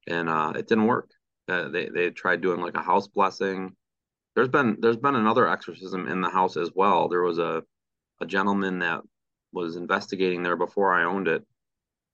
[0.07, 1.12] and uh, it didn't work.
[1.47, 3.75] Uh, they they tried doing like a house blessing.
[4.36, 7.09] There's been there's been another exorcism in the house as well.
[7.09, 7.63] There was a
[8.19, 9.01] a gentleman that
[9.51, 11.45] was investigating there before I owned it,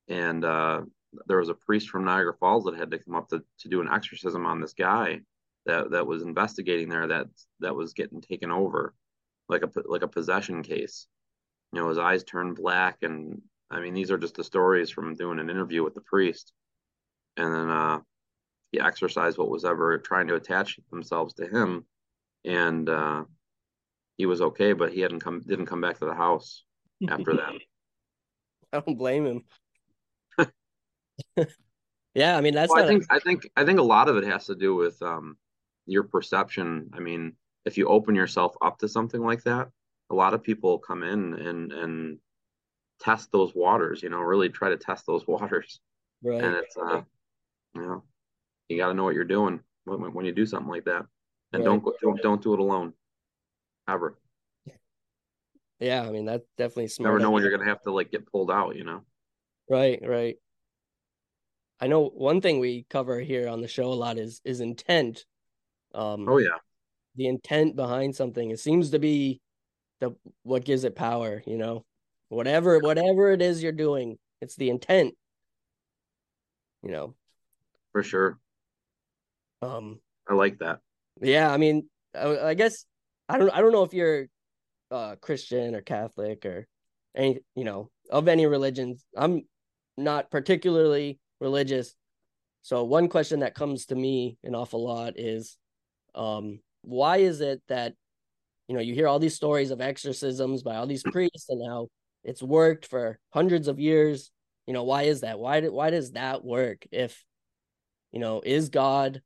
[0.10, 0.82] and uh,
[1.28, 3.82] there was a priest from Niagara Falls that had to come up to, to do
[3.82, 5.22] an exorcism on this guy
[5.66, 7.28] that that was investigating there that
[7.60, 8.94] that was getting taken over
[9.48, 11.08] like a like a possession case.
[11.72, 15.14] You know his eyes turned black and i mean these are just the stories from
[15.14, 16.52] doing an interview with the priest.
[17.38, 18.00] And then uh
[18.72, 21.86] he exorcised what was ever trying to attach themselves to him.
[22.46, 23.26] And uh
[24.18, 26.64] he was okay but he hadn't come didn't come back to the house
[27.08, 27.54] after that.
[28.74, 29.44] I don't blame him
[32.14, 32.72] yeah, I mean that's.
[32.72, 33.14] Well, I think a...
[33.14, 35.38] I think I think a lot of it has to do with um,
[35.86, 36.90] your perception.
[36.94, 37.34] I mean,
[37.66, 39.70] if you open yourself up to something like that,
[40.10, 42.20] a lot of people come in and and
[43.00, 45.80] test those waters, you know, really try to test those waters.
[46.22, 46.44] Right.
[46.44, 47.02] And it's, uh,
[47.74, 48.04] you know,
[48.68, 51.06] you got to know what you're doing when, when you do something like that,
[51.54, 51.66] and right.
[51.66, 52.94] don't go, don't don't do it alone,
[53.88, 54.18] ever.
[55.80, 57.14] Yeah, I mean that's definitely smart.
[57.14, 59.02] Never know when you're gonna have to like get pulled out, you know.
[59.70, 60.36] Right, right.
[61.80, 65.26] I know one thing we cover here on the show a lot is is intent.
[65.94, 66.58] Um, oh yeah,
[67.16, 68.52] the intent behind something.
[68.52, 69.42] It seems to be
[70.00, 71.42] the what gives it power.
[71.46, 71.86] You know,
[72.28, 75.14] whatever whatever it is you're doing, it's the intent.
[76.84, 77.16] You know,
[77.92, 78.40] for sure.
[79.62, 80.80] Um, I like that.
[81.22, 82.86] Yeah, I mean, I, I guess
[83.28, 84.28] I don't I don't know if you're
[84.92, 86.68] uh Christian or Catholic or
[87.16, 89.06] any you know of any religions.
[89.16, 89.44] I'm
[89.98, 91.96] not particularly religious.
[92.62, 95.58] So one question that comes to me an awful lot is
[96.16, 97.94] um why is it that
[98.68, 101.88] you know you hear all these stories of exorcisms by all these priests and how
[102.24, 104.32] it's worked for hundreds of years?
[104.68, 105.40] You know why is that?
[105.40, 107.24] Why why does that work if
[108.12, 109.22] you know is god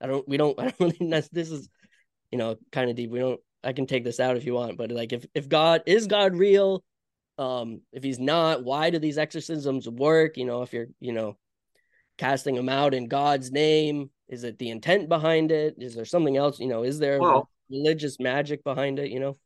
[0.00, 1.68] i don't we don't i don't really this is
[2.30, 3.10] you know kind of deep.
[3.10, 5.82] We don't i can take this out if you want but like if if god
[5.86, 6.84] is god real?
[7.38, 10.36] Um if he's not why do these exorcisms work?
[10.36, 11.36] You know if you're you know
[12.18, 16.36] casting them out in god's name is it the intent behind it is there something
[16.36, 19.36] else you know is there well, religious magic behind it you know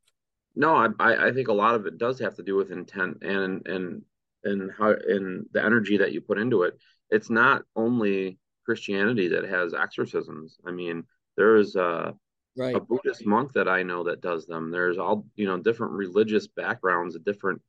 [0.55, 3.67] no I, I think a lot of it does have to do with intent and
[3.67, 4.03] and
[4.45, 6.79] and how and the energy that you put into it
[7.11, 11.05] it's not only christianity that has exorcisms i mean
[11.37, 12.15] there's a
[12.57, 12.75] right.
[12.75, 16.47] a buddhist monk that i know that does them there's all you know different religious
[16.47, 17.61] backgrounds different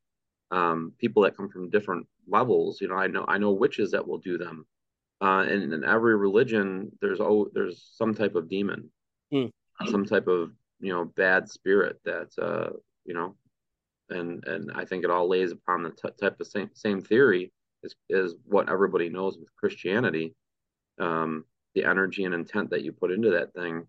[0.51, 2.81] um, people that come from different levels.
[2.81, 4.65] You know, I know I know witches that will do them.
[5.21, 8.89] Uh, and in every religion, there's oh, there's some type of demon,
[9.31, 9.51] mm.
[9.89, 12.71] some type of you know bad spirit that uh,
[13.05, 13.35] you know,
[14.09, 17.51] and and I think it all lays upon the t- type of same same theory
[17.83, 20.33] is is what everybody knows with Christianity.
[20.99, 23.87] Um, the energy and intent that you put into that thing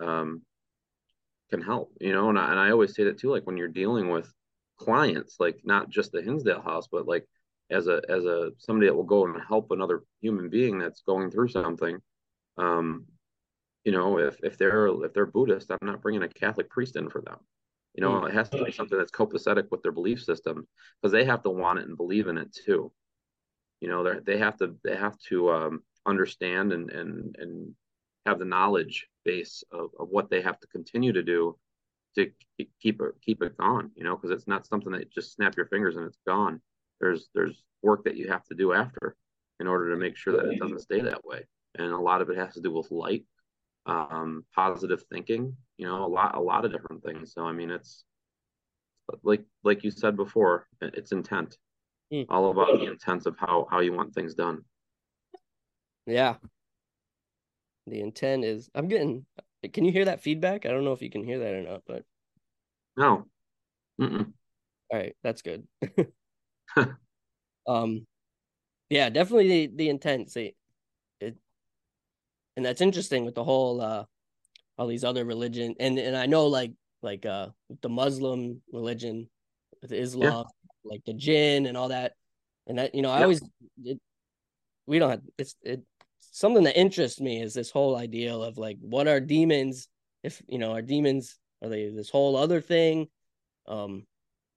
[0.00, 0.42] um,
[1.50, 2.30] can help, you know.
[2.30, 4.32] And I, and I always say that too, like when you're dealing with
[4.78, 7.26] clients, like not just the Hinsdale House, but like
[7.70, 11.30] as a as a somebody that will go and help another human being that's going
[11.30, 11.98] through something.
[12.56, 13.06] Um,
[13.84, 17.10] you know, if if they're if they're Buddhist, I'm not bringing a Catholic priest in
[17.10, 17.38] for them.
[17.94, 18.28] You know, mm.
[18.28, 20.66] it has to be something that's copacetic with their belief system
[21.00, 22.92] because they have to want it and believe in it too.
[23.80, 27.74] You know, they they have to they have to um, understand and and and
[28.26, 31.56] have the knowledge base of, of what they have to continue to do
[32.16, 32.30] to
[32.80, 35.66] keep it keep it gone you know because it's not something that just snap your
[35.66, 36.60] fingers and it's gone
[37.00, 39.16] there's there's work that you have to do after
[39.60, 41.44] in order to make sure that it doesn't stay that way
[41.76, 43.24] and a lot of it has to do with light
[43.86, 47.70] um, positive thinking you know a lot a lot of different things so i mean
[47.70, 48.04] it's
[49.22, 51.56] like like you said before it's intent
[52.12, 52.24] mm.
[52.30, 54.62] all about the intent of how how you want things done
[56.06, 56.36] yeah
[57.86, 59.26] the intent is i'm getting
[59.72, 60.66] can you hear that feedback?
[60.66, 62.04] I don't know if you can hear that or not, but
[62.96, 63.26] no.
[64.00, 64.32] Mm-mm.
[64.90, 65.66] All right, that's good.
[67.66, 68.06] um,
[68.90, 70.30] yeah, definitely the the intent.
[70.30, 70.54] See,
[71.20, 71.36] it,
[72.56, 74.04] and that's interesting with the whole uh,
[74.78, 77.48] all these other religion, and and I know like like uh
[77.82, 79.28] the Muslim religion,
[79.82, 80.90] with Islam, yeah.
[80.90, 82.12] like the jinn and all that,
[82.66, 83.22] and that you know I yeah.
[83.22, 83.42] always
[83.84, 84.00] it,
[84.86, 85.82] we don't have it's it
[86.20, 89.88] something that interests me is this whole idea of like what are demons
[90.22, 93.06] if you know are demons are they this whole other thing
[93.68, 94.04] um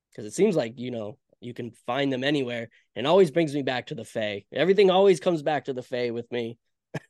[0.10, 3.62] because it seems like you know you can find them anywhere and always brings me
[3.62, 4.45] back to the Fae.
[4.52, 6.58] Everything always comes back to the Fae with me.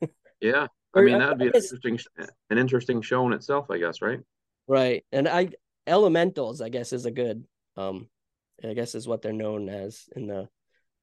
[0.40, 0.66] yeah.
[0.94, 1.98] I mean that'd be an interesting
[2.50, 4.20] an interesting show in itself, I guess, right?
[4.66, 5.04] Right.
[5.12, 5.50] And I
[5.86, 7.44] elementals, I guess, is a good
[7.76, 8.08] um
[8.64, 10.48] I guess is what they're known as in the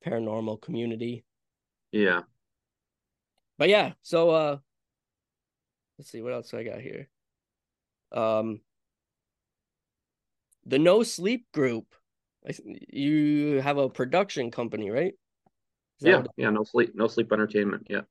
[0.06, 1.24] paranormal community.
[1.92, 2.22] Yeah
[3.58, 4.58] but yeah, so uh
[5.98, 7.10] let's see what else I got here.
[8.12, 8.62] Um
[10.66, 11.86] the No Sleep Group.
[12.68, 15.14] You have a production company, right?
[16.00, 17.88] Yeah, yeah, no sleep, no sleep entertainment.
[17.90, 18.02] Yeah.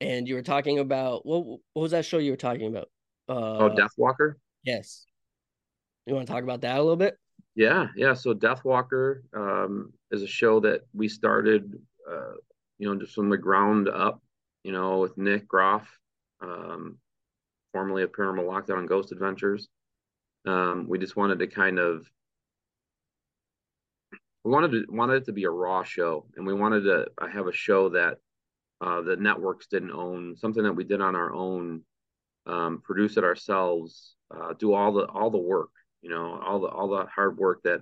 [0.00, 1.44] And you were talking about what?
[1.44, 2.88] What was that show you were talking about?
[3.28, 4.34] Uh, oh, Deathwalker.
[4.64, 5.06] Yes.
[6.06, 7.18] You want to talk about that a little bit?
[7.54, 8.12] Yeah, yeah.
[8.12, 11.80] So Deathwalker um, is a show that we started
[12.10, 12.34] uh,
[12.78, 14.20] you know, just from the ground up,
[14.62, 15.88] you know, with Nick Groff,
[16.40, 16.98] um,
[17.72, 19.68] formerly of Paranormal Lockdown and Ghost Adventures.
[20.46, 22.06] Um, we just wanted to kind of
[24.44, 27.46] we wanted to wanted it to be a raw show, and we wanted to have
[27.46, 28.18] a show that
[28.80, 31.82] uh, the networks didn't own, something that we did on our own,
[32.46, 35.70] um, produce it ourselves, uh, do all the all the work,
[36.02, 37.80] you know, all the all the hard work that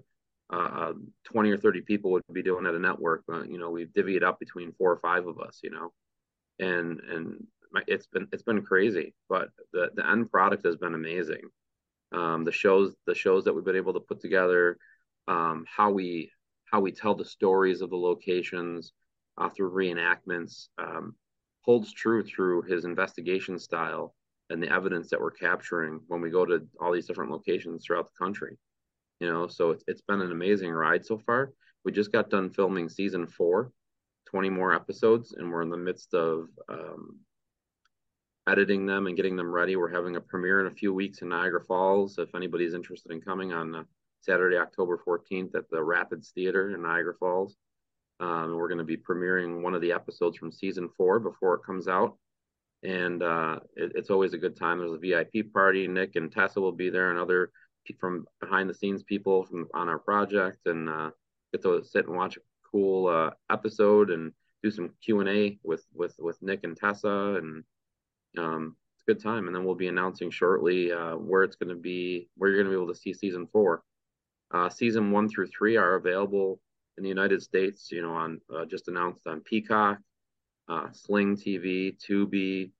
[0.52, 0.92] uh,
[1.24, 3.22] 20 or 30 people would be doing at a network.
[3.32, 5.92] Uh, you know, we divvy it up between four or five of us, you know,
[6.58, 7.46] and, and
[7.86, 11.42] it's been, it's been crazy, but the, the end product has been amazing.
[12.12, 14.76] Um, the shows, the shows that we've been able to put together,
[15.26, 16.30] um, how we,
[16.72, 18.92] how we tell the stories of the locations
[19.38, 21.14] uh, through reenactments, um,
[21.62, 24.14] holds true through his investigation style
[24.50, 28.06] and the evidence that we're capturing when we go to all these different locations throughout
[28.06, 28.58] the country
[29.22, 29.46] you know?
[29.46, 31.52] So it's, it's been an amazing ride so far.
[31.84, 33.72] We just got done filming season four
[34.26, 37.20] 20 more episodes and we're in the midst of um,
[38.48, 39.76] editing them and getting them ready.
[39.76, 42.18] We're having a premiere in a few weeks in niagara falls.
[42.18, 43.82] If anybody's interested in coming on uh,
[44.22, 47.56] saturday october 14th at the rapids theater in niagara falls.
[48.22, 51.64] Um, we're going to be premiering one of the episodes from season four before it
[51.66, 52.16] comes out.
[52.84, 54.78] And uh, it, it's always a good time.
[54.78, 55.88] There's a vip party.
[55.88, 57.50] Nick and tessa will be there and other
[57.98, 60.58] from behind the scenes people from on our project.
[60.66, 61.10] And uh,
[61.52, 65.58] get to sit and watch a cool uh, episode and do some Q and A
[65.64, 67.40] with with with Nick and Tessa.
[67.40, 67.64] And
[68.38, 69.48] um, it's a good time.
[69.48, 72.72] And then we'll be announcing shortly uh, where it's going to be, where you're going
[72.72, 73.82] to be able to see season four.
[74.52, 76.60] Uh, season one through three are available
[76.98, 77.90] in the United States.
[77.90, 79.98] You know, on uh, just announced on Peacock,
[80.68, 82.70] uh, Sling TV, Tubi.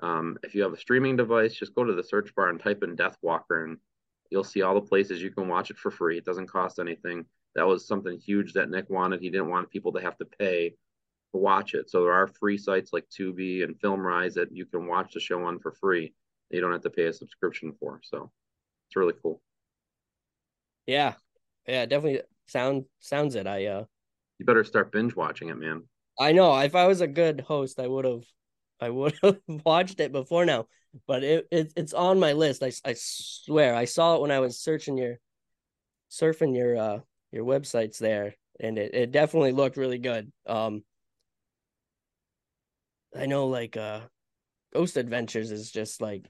[0.00, 2.82] Um, if you have a streaming device, just go to the search bar and type
[2.82, 3.78] in Death Walker, and
[4.32, 6.16] You'll see all the places you can watch it for free.
[6.16, 7.26] It doesn't cost anything.
[7.54, 9.20] That was something huge that Nick wanted.
[9.20, 11.90] He didn't want people to have to pay to watch it.
[11.90, 15.44] So there are free sites like Tubi and FilmRise that you can watch the show
[15.44, 16.14] on for free.
[16.48, 18.00] You don't have to pay a subscription for.
[18.02, 18.32] So
[18.88, 19.42] it's really cool.
[20.86, 21.14] Yeah.
[21.66, 23.46] Yeah, definitely sound sounds it.
[23.46, 23.84] I uh
[24.38, 25.82] You better start binge watching it, man.
[26.18, 26.56] I know.
[26.58, 28.24] If I was a good host, I would have
[28.80, 30.66] I would have watched it before now,
[31.06, 32.62] but it, it it's on my list.
[32.62, 35.18] I, I swear I saw it when I was searching your
[36.10, 40.32] surfing your uh your websites there, and it, it definitely looked really good.
[40.46, 40.84] Um,
[43.16, 44.00] I know like uh,
[44.72, 46.26] Ghost Adventures is just like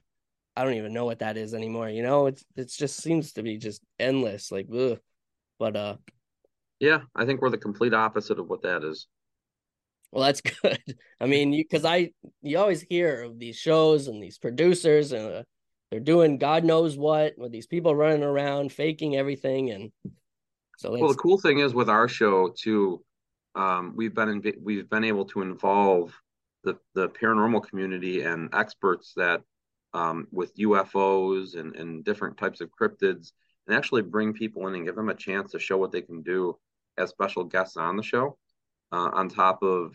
[0.55, 1.89] I don't even know what that is anymore.
[1.89, 4.51] You know, it's it just seems to be just endless.
[4.51, 4.99] Like, ugh.
[5.59, 5.95] but uh,
[6.79, 9.07] yeah, I think we're the complete opposite of what that is.
[10.11, 10.79] Well, that's good.
[11.19, 15.33] I mean, you because I you always hear of these shows and these producers and
[15.33, 15.43] uh,
[15.89, 19.91] they're doing God knows what with these people running around faking everything and
[20.77, 20.91] so.
[20.91, 23.03] Well, the cool thing is with our show too,
[23.55, 26.13] um, we've been in, we've been able to involve
[26.63, 29.41] the the paranormal community and experts that
[29.93, 33.31] um, with UFOs and and different types of cryptids
[33.67, 36.21] and actually bring people in and give them a chance to show what they can
[36.21, 36.57] do
[36.97, 38.37] as special guests on the show.
[38.91, 39.93] Uh, on top of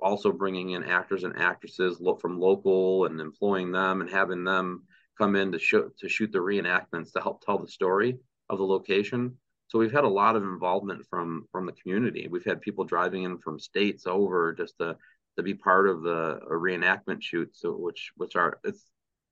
[0.00, 4.84] also bringing in actors and actresses from local and employing them and having them
[5.18, 8.16] come in to show to shoot the reenactments to help tell the story
[8.48, 9.36] of the location.
[9.66, 12.28] So we've had a lot of involvement from from the community.
[12.30, 14.96] We've had people driving in from states over just to
[15.36, 18.84] to be part of the reenactment shoots, so which which are it's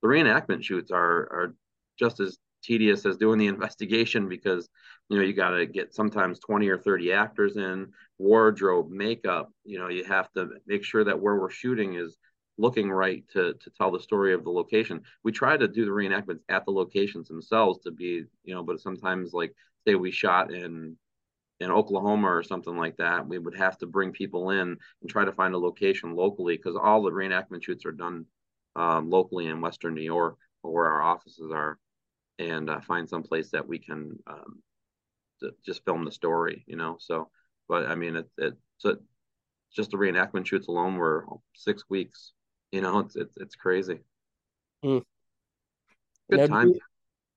[0.02, 1.54] the reenactment shoots are are
[1.98, 4.68] just as tedious as doing the investigation because
[5.08, 9.78] you know you got to get sometimes 20 or 30 actors in wardrobe makeup you
[9.78, 12.16] know you have to make sure that where we're shooting is
[12.58, 15.02] looking right to to tell the story of the location.
[15.22, 18.80] We try to do the reenactments at the locations themselves to be you know but
[18.80, 19.54] sometimes like
[19.86, 20.96] say we shot in
[21.58, 25.24] in Oklahoma or something like that, we would have to bring people in and try
[25.24, 28.26] to find a location locally because all the reenactment shoots are done
[28.76, 31.78] um, locally in Western New York, where our offices are
[32.38, 34.62] and uh, find some place that we can um,
[35.64, 36.96] just film the story, you know.
[37.00, 37.30] So,
[37.68, 38.96] but I mean, it, it so
[39.74, 42.32] just the reenactment shoots alone were six weeks.
[42.72, 44.00] You know, it's it's it's crazy.
[44.84, 45.02] Mm.
[46.30, 46.80] Good now, time, you...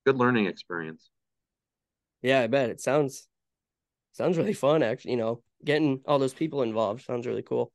[0.05, 1.09] good learning experience.
[2.21, 3.27] Yeah, I bet it sounds
[4.11, 4.83] sounds really fun.
[4.83, 7.71] Actually, you know, getting all those people involved sounds really cool.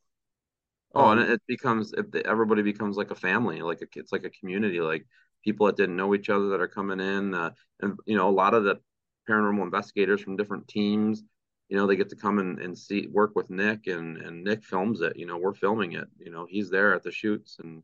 [0.94, 1.92] Oh, um, and it becomes
[2.24, 4.80] everybody becomes like a family, like a, it's like a community.
[4.80, 5.06] Like
[5.44, 8.30] people that didn't know each other that are coming in, uh, and you know a
[8.30, 8.80] lot of the
[9.28, 11.22] paranormal investigators from different teams.
[11.68, 14.64] You know, they get to come and, and see work with Nick, and and Nick
[14.64, 15.16] films it.
[15.16, 16.08] You know, we're filming it.
[16.18, 17.82] You know, he's there at the shoots, and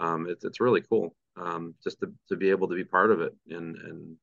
[0.00, 3.20] um, it's it's really cool um, just to to be able to be part of
[3.20, 4.16] it, and and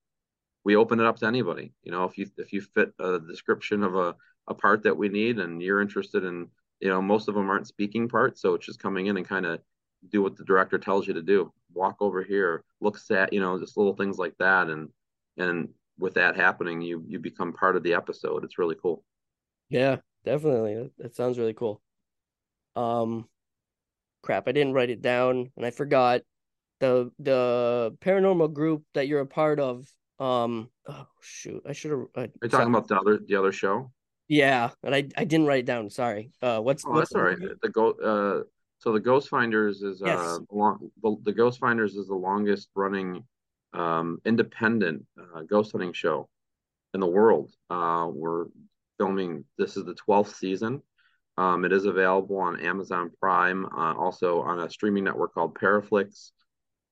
[0.64, 1.74] we open it up to anybody.
[1.84, 4.16] You know, if you if you fit a description of a
[4.48, 6.50] a part that we need, and you're interested in,
[6.84, 9.48] you know, most of them aren't speaking parts, so it's just coming in and kind
[9.48, 9.62] of
[10.10, 11.52] do what the director tells you to do.
[11.74, 14.90] Walk over here look sad you know just little things like that and
[15.38, 18.44] and with that happening you you become part of the episode.
[18.44, 19.04] It's really cool.
[19.70, 20.92] Yeah definitely.
[21.00, 21.82] That sounds really cool.
[22.76, 23.30] Um
[24.24, 26.22] crap i didn't write it down and i forgot.
[26.82, 29.88] The the paranormal group that you're a part of
[30.20, 32.08] Um, oh shoot, I should have.
[32.16, 33.92] Uh, Are you talking about the other the other show?
[34.34, 35.90] Yeah, and I I didn't write it down.
[35.90, 36.32] Sorry.
[36.42, 37.38] Uh, what's Oh, what's that's all right.
[37.62, 38.44] The go uh
[38.80, 40.18] so the Ghost Finders is Yes.
[40.18, 43.24] uh long the, the Ghost Finders is the longest running
[43.74, 46.30] um independent uh, ghost hunting show
[46.94, 47.52] in the world.
[47.70, 48.46] Uh we're
[48.98, 50.82] filming this is the 12th season.
[51.38, 56.32] Um it is available on Amazon Prime, uh, also on a streaming network called Paraflix.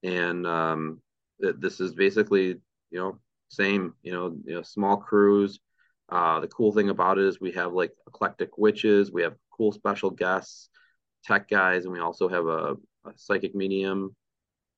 [0.03, 1.01] And um
[1.41, 2.47] th- this is basically,
[2.91, 3.19] you know,
[3.49, 5.59] same, you know, you know, small crews.
[6.11, 9.71] Uh the cool thing about it is we have like eclectic witches, we have cool
[9.71, 10.69] special guests
[11.23, 14.15] tech guys, and we also have a, a psychic medium,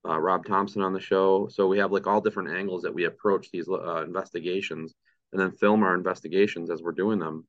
[0.08, 1.48] uh, Rob Thompson, on the show.
[1.50, 4.94] So we have like all different angles that we approach these uh, investigations,
[5.32, 7.48] and then film our investigations as we're doing them,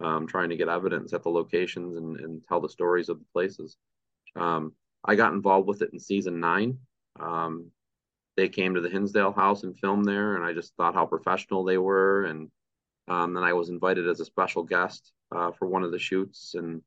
[0.00, 3.26] um, trying to get evidence at the locations and, and tell the stories of the
[3.32, 3.76] places.
[4.34, 4.72] Um,
[5.04, 6.78] I got involved with it in season nine.
[7.18, 7.70] Um,
[8.36, 11.64] they came to the Hinsdale house and filmed there, and I just thought how professional
[11.64, 12.24] they were.
[12.24, 12.50] And
[13.08, 16.54] um, then I was invited as a special guest uh, for one of the shoots,
[16.54, 16.82] and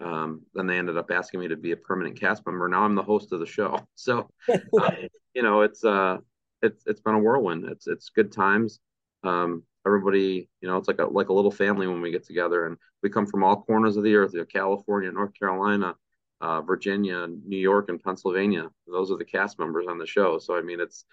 [0.00, 2.68] um, then they ended up asking me to be a permanent cast member.
[2.68, 3.78] Now I'm the host of the show.
[3.94, 4.90] So, uh,
[5.34, 6.18] you know, it's uh,
[6.60, 7.64] it's it's been a whirlwind.
[7.64, 8.80] It's it's good times.
[9.22, 12.66] Um, everybody, you know, it's like a like a little family when we get together,
[12.66, 14.32] and we come from all corners of the earth.
[14.32, 15.94] You know, California, North Carolina,
[16.40, 18.68] uh, Virginia, New York, and Pennsylvania.
[18.86, 20.38] Those are the cast members on the show.
[20.38, 21.04] So I mean, it's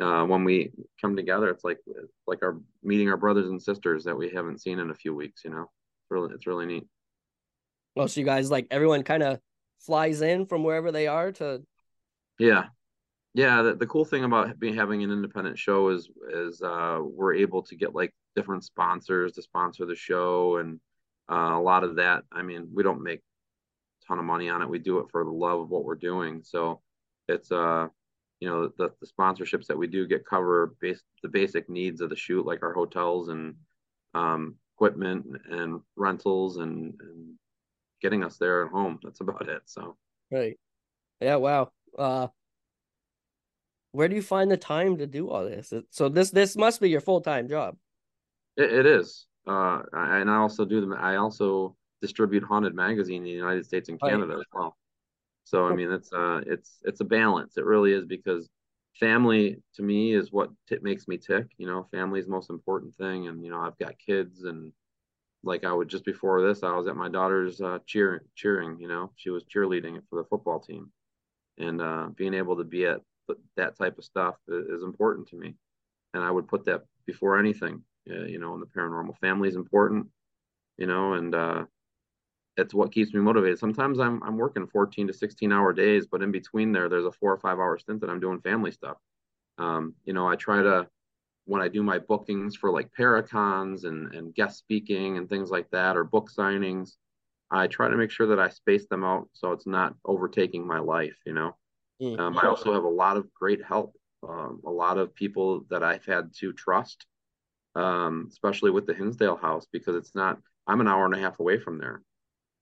[0.00, 1.78] uh, when we come together, it's like
[2.26, 5.42] like our meeting our brothers and sisters that we haven't seen in a few weeks.
[5.44, 6.86] You know, it's really it's really neat.
[7.96, 9.40] Oh, so you guys like everyone kind of
[9.80, 11.62] flies in from wherever they are to.
[12.38, 12.66] Yeah,
[13.34, 13.62] yeah.
[13.62, 17.62] The, the cool thing about being having an independent show is is uh, we're able
[17.64, 20.80] to get like different sponsors to sponsor the show, and
[21.30, 22.24] uh, a lot of that.
[22.32, 24.68] I mean, we don't make a ton of money on it.
[24.68, 26.42] We do it for the love of what we're doing.
[26.44, 26.80] So
[27.28, 27.88] it's uh,
[28.40, 32.10] you know, the the sponsorships that we do get cover base the basic needs of
[32.10, 33.54] the shoot, like our hotels and
[34.14, 37.34] um, equipment and rentals and and
[38.00, 38.98] getting us there at home.
[39.02, 39.62] That's about it.
[39.66, 39.96] So.
[40.30, 40.58] Right.
[41.20, 41.36] Yeah.
[41.36, 41.70] Wow.
[41.98, 42.28] Uh,
[43.92, 45.72] where do you find the time to do all this?
[45.90, 47.76] So this this must be your full time job.
[48.56, 49.26] It, it is.
[49.46, 50.94] Uh, and I also do them.
[50.94, 54.00] I also distribute Haunted Magazine in the United States and.
[54.00, 54.76] Canada as well.
[55.50, 57.56] So I mean, it's uh, it's it's a balance.
[57.56, 58.48] It really is because
[59.00, 61.46] family to me is what t- makes me tick.
[61.58, 63.26] You know, family is the most important thing.
[63.26, 64.72] And you know, I've got kids, and
[65.42, 68.20] like I would just before this, I was at my daughter's uh, cheering.
[68.36, 68.78] Cheering.
[68.78, 70.92] You know, she was cheerleading for the football team,
[71.58, 73.00] and uh, being able to be at
[73.56, 75.56] that type of stuff is, is important to me.
[76.14, 77.82] And I would put that before anything.
[78.08, 80.06] Uh, you know, in the paranormal, family is important.
[80.78, 81.64] You know, and uh,
[82.56, 83.58] it's what keeps me motivated.
[83.58, 87.12] Sometimes I'm I'm working 14 to 16 hour days, but in between there, there's a
[87.12, 88.96] four or five hour stint that I'm doing family stuff.
[89.58, 90.88] Um, you know, I try to
[91.46, 95.70] when I do my bookings for like Paracons and and guest speaking and things like
[95.70, 96.92] that, or book signings,
[97.50, 100.78] I try to make sure that I space them out so it's not overtaking my
[100.80, 101.16] life.
[101.26, 101.56] You know,
[102.02, 102.18] Mm.
[102.18, 103.94] um, I also have a lot of great help,
[104.26, 107.06] um, a lot of people that I've had to trust,
[107.74, 110.38] um, especially with the Hinsdale House because it's not.
[110.66, 112.02] I'm an hour and a half away from there.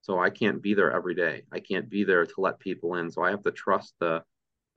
[0.02, 1.42] So I can't be there every day.
[1.52, 3.10] I can't be there to let people in.
[3.10, 4.22] So I have to trust the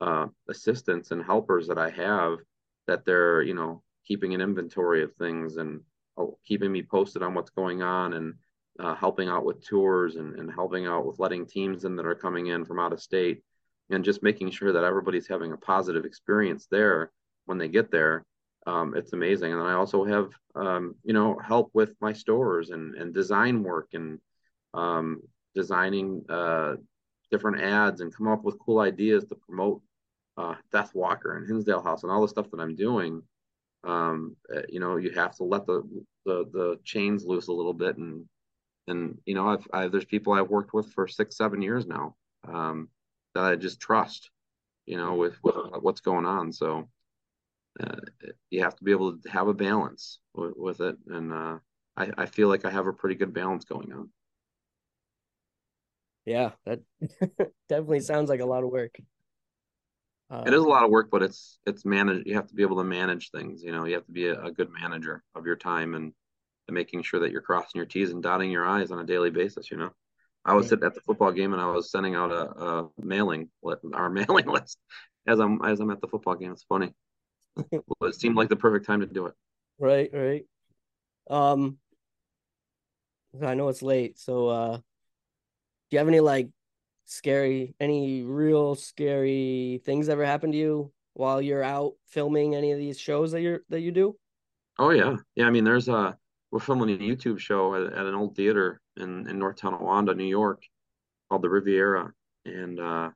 [0.00, 2.38] uh, assistants and helpers that I have
[2.86, 5.80] that they're, you know, keeping an inventory of things and
[6.18, 8.34] uh, keeping me posted on what's going on and
[8.80, 12.14] uh, helping out with tours and, and helping out with letting teams in that are
[12.14, 13.42] coming in from out of state
[13.90, 17.12] and just making sure that everybody's having a positive experience there
[17.46, 18.24] when they get there.
[18.66, 19.52] Um, it's amazing.
[19.52, 23.62] And then I also have, um, you know, help with my stores and, and design
[23.62, 24.18] work and
[24.74, 25.20] um,
[25.54, 26.74] designing uh,
[27.30, 29.82] different ads and come up with cool ideas to promote
[30.36, 33.22] uh, Death Walker and Hinsdale House and all the stuff that I'm doing.
[33.84, 35.82] Um, uh, you know, you have to let the,
[36.24, 38.24] the the chains loose a little bit, and
[38.86, 42.14] and you know, I've, I've there's people I've worked with for six, seven years now
[42.46, 42.88] um,
[43.34, 44.30] that I just trust.
[44.86, 46.88] You know, with with what's going on, so
[47.80, 47.96] uh,
[48.50, 51.58] you have to be able to have a balance with, with it, and uh,
[51.96, 54.10] I, I feel like I have a pretty good balance going on.
[56.24, 56.80] Yeah, that
[57.68, 58.96] definitely sounds like a lot of work.
[60.30, 62.26] Uh, It is a lot of work, but it's it's managed.
[62.26, 63.62] You have to be able to manage things.
[63.62, 66.12] You know, you have to be a, a good manager of your time and,
[66.68, 69.30] and making sure that you're crossing your T's and dotting your I's on a daily
[69.30, 69.70] basis.
[69.70, 69.90] You know,
[70.44, 70.68] I was Yeah.
[70.68, 73.50] sitting at the football game and I was sending out a, a mailing
[73.94, 74.78] our mailing list
[75.28, 76.52] as I'm as I'm at the football game.
[76.52, 76.92] It's funny.
[78.00, 79.34] Well, it seemed like the perfect time to do it.
[79.78, 80.46] Right, right.
[81.30, 81.78] Um,
[83.42, 84.78] I know it's late, so uh,
[85.92, 86.48] you have any like
[87.04, 92.78] scary, any real scary things ever happened to you while you're out filming any of
[92.78, 94.16] these shows that you're that you do?
[94.78, 95.46] Oh yeah, yeah.
[95.46, 96.16] I mean, there's a
[96.50, 100.24] we're filming a YouTube show at, at an old theater in in North Tonawanda, New
[100.24, 100.62] York,
[101.28, 102.12] called the Riviera,
[102.44, 103.10] and uh,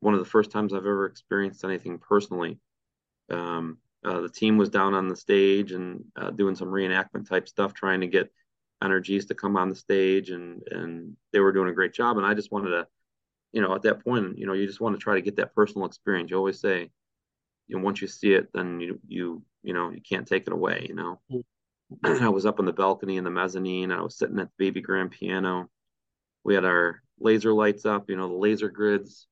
[0.00, 2.58] one of the first times I've ever experienced anything personally.
[3.30, 7.48] Um, uh, the team was down on the stage and uh, doing some reenactment type
[7.48, 8.30] stuff, trying to get
[8.82, 12.16] energies to come on the stage, and and they were doing a great job.
[12.16, 12.86] And I just wanted to,
[13.52, 15.54] you know, at that point, you know, you just want to try to get that
[15.54, 16.30] personal experience.
[16.30, 16.90] You always say,
[17.66, 20.52] you know, once you see it, then you you you know you can't take it
[20.52, 20.86] away.
[20.88, 22.22] You know, mm-hmm.
[22.24, 23.90] I was up on the balcony in the mezzanine.
[23.90, 25.68] and I was sitting at the baby grand piano.
[26.44, 29.26] We had our laser lights up, you know, the laser grids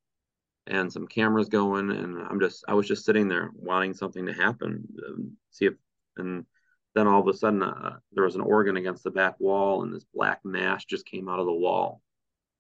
[0.66, 4.32] and some cameras going and i'm just i was just sitting there wanting something to
[4.32, 5.74] happen um, see if
[6.16, 6.44] and
[6.97, 9.94] then all of a sudden uh, there was an organ against the back wall and
[9.94, 12.01] this black mass just came out of the wall.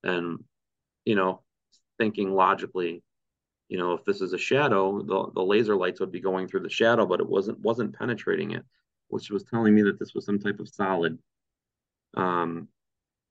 [0.04, 0.44] And
[1.06, 1.40] you know
[1.98, 3.02] thinking logically
[3.68, 6.60] you know if this is a shadow the, the laser lights would be going through
[6.60, 8.64] the shadow but it wasn't wasn't penetrating it
[9.08, 11.18] which was telling me that this was some type of solid.
[12.14, 12.68] Um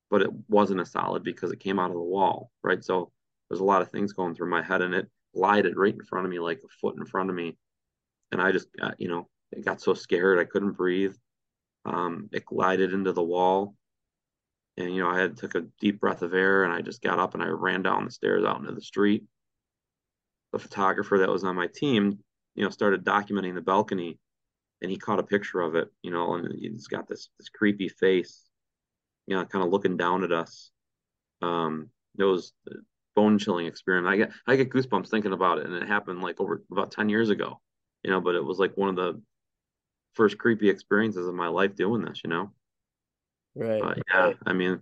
[0.10, 2.84] but it wasn't a solid because it came out of the wall right?
[2.84, 3.12] So
[3.50, 6.26] there's a lot of things going through my head and it glided right in front
[6.26, 7.58] of me like a foot in front of me.
[8.32, 11.16] And i just you know I got so scared i couldn't breathe
[11.86, 13.76] um, it glided into the wall
[14.78, 17.20] and you know i had took a deep breath of air and i just got
[17.20, 19.24] up and i ran down the stairs out into the street
[20.52, 22.20] the photographer that was on my team
[22.56, 24.18] you know started documenting the balcony
[24.82, 27.88] and he caught a picture of it you know and he's got this this creepy
[27.88, 28.44] face
[29.28, 30.72] you know kind of looking down at us
[31.42, 32.76] um it was a
[33.16, 34.08] bone chilling experience.
[34.08, 37.10] I get I get goosebumps thinking about it, and it happened like over about ten
[37.10, 37.60] years ago,
[38.04, 38.22] you know.
[38.22, 39.22] But it was like one of the
[40.16, 42.52] first creepy experiences of my life doing this, you know.
[43.56, 43.82] Right.
[43.82, 44.82] But yeah, I mean,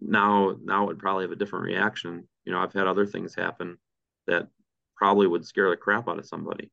[0.00, 2.26] now now would probably have a different reaction.
[2.44, 3.78] You know, I've had other things happen
[4.26, 4.48] that
[4.96, 6.70] probably would scare the crap out of somebody.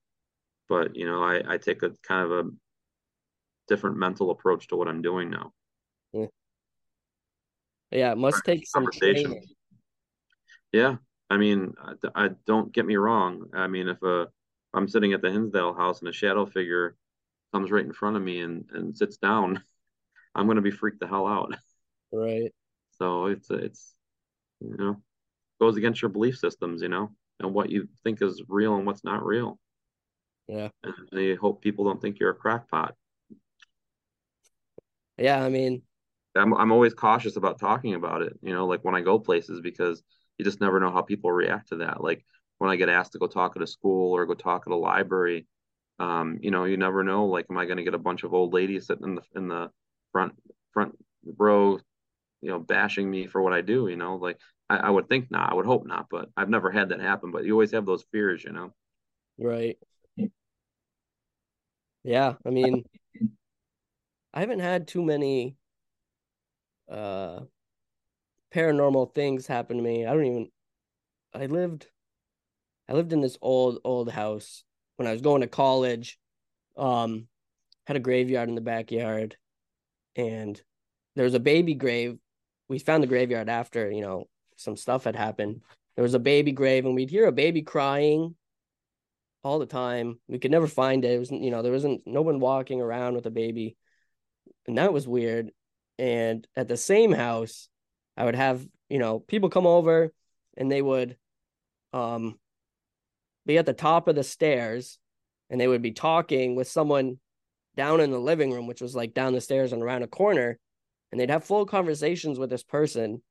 [0.68, 2.50] But you know, I I take a kind of a
[3.68, 5.54] different mental approach to what I'm doing now.
[6.14, 6.26] Yeah.
[7.92, 9.42] Yeah, it must take some training
[10.72, 10.98] yeah,
[11.30, 13.46] I mean, I, I, don't get me wrong.
[13.54, 14.28] I mean, if a
[14.74, 16.96] I'm sitting at the Hinsdale house and a shadow figure
[17.54, 19.64] comes right in front of me and and sits down,
[20.36, 21.54] I'm gonna be freaked the hell out.
[22.12, 22.52] Right.
[22.98, 23.94] So it's it's
[24.60, 25.00] you know
[25.60, 29.04] goes against your belief systems, you know, and what you think is real and what's
[29.04, 29.60] not real.
[30.48, 30.70] Yeah.
[30.84, 32.96] And they hope people don't think you're a crackpot.
[35.20, 35.84] Yeah, I mean,
[36.36, 39.62] I'm I'm always cautious about talking about it, you know, like when I go places
[39.62, 40.02] because
[40.38, 42.02] you just never know how people react to that.
[42.04, 42.26] Like
[42.58, 44.76] when I get asked to go talk at a school or go talk at a
[44.76, 45.48] library,
[46.00, 47.26] um, you know, you never know.
[47.26, 49.48] Like, am I going to get a bunch of old ladies sitting in the in
[49.48, 49.72] the
[50.12, 50.34] front
[50.74, 50.98] front
[51.38, 51.80] row,
[52.42, 53.88] you know, bashing me for what I do?
[53.88, 54.40] You know, like
[54.70, 55.52] I, I would think not.
[55.52, 57.32] I would hope not, but I've never had that happen.
[57.32, 58.74] But you always have those fears, you know.
[59.38, 59.78] Right.
[62.04, 62.86] Yeah, I mean,
[64.34, 65.56] I haven't had too many
[66.90, 67.46] uh
[68.54, 70.06] paranormal things happen to me.
[70.06, 70.52] I don't even
[71.34, 71.88] I lived
[72.90, 74.66] I lived in this old old house
[75.00, 76.20] when I was going to college.
[76.78, 77.28] Um
[77.88, 79.36] had a graveyard in the backyard
[80.16, 80.62] and
[81.16, 82.20] there was a baby grave.
[82.68, 84.28] We found the graveyard after, you know,
[84.58, 85.62] some stuff had happened.
[85.96, 88.36] There was a baby grave and we'd hear a baby crying
[89.44, 90.20] all the time.
[90.28, 91.12] We could never find it.
[91.12, 93.76] It was you know, there wasn't no one walking around with a baby.
[94.68, 95.50] And that was weird.
[95.98, 97.70] And at the same house,
[98.16, 100.14] I would have, you know, people come over
[100.56, 101.18] and they would
[101.92, 102.39] um
[103.46, 105.00] be at the top of the stairs
[105.50, 107.20] and they would be talking with someone
[107.76, 110.60] down in the living room, which was like down the stairs and around a corner,
[111.12, 113.22] and they'd have full conversations with this person,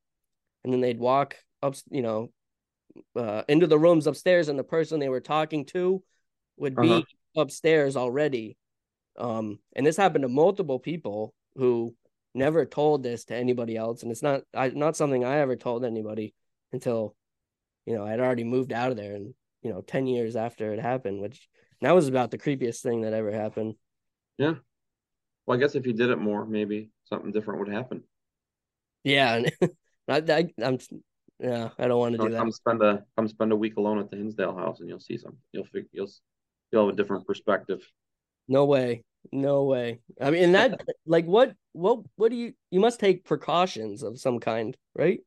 [0.65, 2.31] and then they'd walk up, you know,
[3.15, 6.03] uh, into the rooms upstairs, and the person they were talking to
[6.57, 7.43] would be uh-huh.
[7.43, 8.57] upstairs already.
[9.19, 11.95] Um, and this happened to multiple people who
[12.35, 15.85] never told this to anybody else, and it's not I, not something I ever told
[15.85, 16.35] anybody
[16.73, 17.15] until
[17.87, 20.81] you know I'd already moved out of there, and you know ten years after it
[20.81, 21.49] happened, which
[21.81, 23.75] that was about the creepiest thing that ever happened.
[24.37, 24.55] Yeah.
[25.47, 28.03] Well, I guess if you did it more, maybe something different would happen.
[29.05, 29.43] Yeah,
[30.09, 30.79] I, I, am
[31.41, 32.39] yeah, I don't want to do that.
[32.39, 35.17] Come spend a come spend a week alone at the Hinsdale house, and you'll see
[35.17, 35.37] some.
[35.53, 36.11] You'll figure you'll
[36.73, 37.81] you'll have a different perspective.
[38.49, 39.05] No way.
[39.33, 40.01] No way.
[40.21, 44.41] I mean, that like what what what do you you must take precautions of some
[44.41, 45.21] kind, right?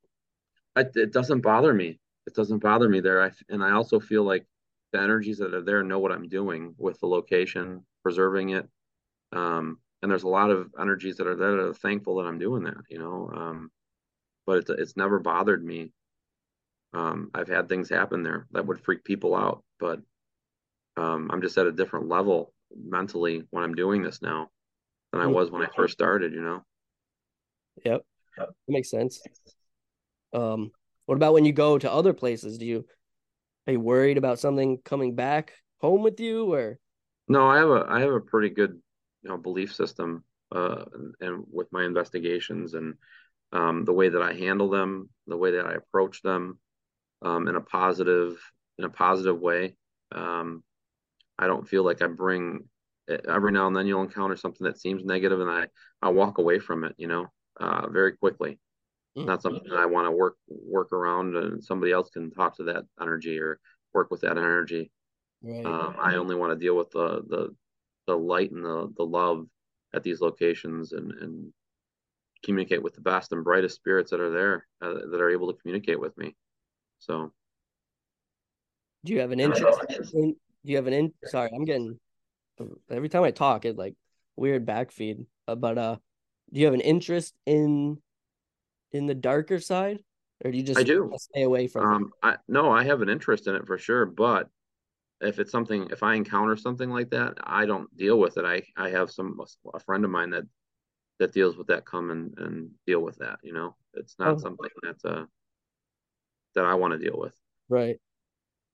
[0.75, 1.99] I, it doesn't bother me.
[2.31, 3.21] It doesn't bother me there.
[3.21, 4.45] I and I also feel like
[4.93, 8.69] the energies that are there know what I'm doing with the location, preserving it.
[9.33, 12.39] Um, and there's a lot of energies that are there that are thankful that I'm
[12.39, 13.29] doing that, you know.
[13.35, 13.71] Um,
[14.45, 15.91] but it's it's never bothered me.
[16.93, 19.99] Um, I've had things happen there that would freak people out, but
[20.95, 24.49] um, I'm just at a different level mentally when I'm doing this now
[25.11, 25.33] than I Mm.
[25.33, 26.63] was when I first started, you know?
[27.83, 28.05] Yep.
[28.37, 29.21] That makes sense.
[30.33, 30.71] Um,
[31.05, 32.57] what about when you go to other places?
[32.57, 32.85] Do you
[33.67, 36.79] are you worried about something coming back home with you or
[37.27, 38.81] No, I have a I have a pretty good,
[39.23, 40.23] you know, belief system
[40.53, 42.95] uh and, and with my investigations and
[43.53, 46.59] um the way that I handle them, the way that I approach them
[47.21, 48.37] um in a positive
[48.77, 49.75] in a positive way.
[50.13, 50.63] Um
[51.39, 52.69] I don't feel like I bring
[53.27, 55.67] every now and then you'll encounter something that seems negative and I
[56.01, 57.27] I walk away from it, you know,
[57.59, 58.59] uh very quickly.
[59.17, 62.57] Mm, Not something that I want to work work around and somebody else can talk
[62.57, 63.59] to that energy or
[63.93, 64.91] work with that energy.
[65.41, 65.65] right?
[65.65, 67.55] Um, I only want to deal with the the
[68.07, 69.47] the light and the the love
[69.93, 71.53] at these locations and and
[72.43, 75.59] communicate with the best and brightest spirits that are there uh, that are able to
[75.59, 76.35] communicate with me.
[76.99, 77.33] So
[79.03, 79.79] Do you have an interest
[80.13, 81.99] in do you have an in sorry, I'm getting
[82.89, 83.95] every time I talk it like
[84.35, 85.25] weird backfeed.
[85.47, 85.97] Uh, but uh
[86.53, 87.97] do you have an interest in
[88.91, 90.03] in the darker side?
[90.43, 91.11] Or do you just I do.
[91.17, 91.95] stay away from it?
[91.95, 94.49] Um, I no, I have an interest in it for sure, but
[95.21, 98.45] if it's something, if I encounter something like that, I don't deal with it.
[98.45, 99.39] I I have some
[99.73, 100.45] a friend of mine that
[101.19, 103.39] that deals with that come and and deal with that.
[103.43, 105.25] You know, it's not Oh, something that uh
[106.55, 107.33] that I want to deal with.
[107.69, 107.97] right,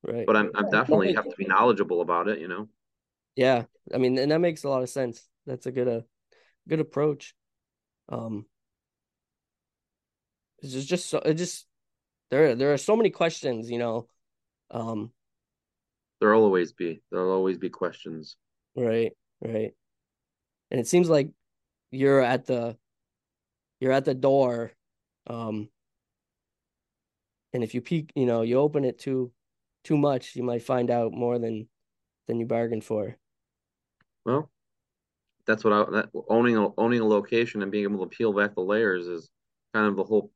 [0.03, 0.27] right.
[0.27, 2.39] But I'm I'm definitely have to be knowledgeable about it.
[2.39, 2.67] You know.
[3.35, 3.63] yeah,
[3.93, 5.27] I mean, and that makes a lot of sense.
[5.45, 6.01] That's a good uh
[6.67, 7.35] good approach.
[8.09, 8.45] Um
[10.59, 11.65] it's just just so it just
[12.31, 14.07] there there are so many questions, you know.
[14.71, 15.11] Um,
[16.19, 18.37] There'll always be there'll always be questions.
[18.75, 19.73] right, right.
[20.71, 21.29] And it seems like
[21.91, 22.77] you're at the
[23.79, 24.71] you're at the door.
[25.27, 25.69] Um,
[27.53, 29.31] and if you peek, you know, you open it too
[29.83, 31.67] too much, you might find out more than
[32.27, 33.17] than you bargained for.
[34.25, 34.49] Well,
[35.45, 38.55] that's what I that owning a owning a location and being able to peel back
[38.55, 39.29] the layers is
[39.73, 40.31] kind of the whole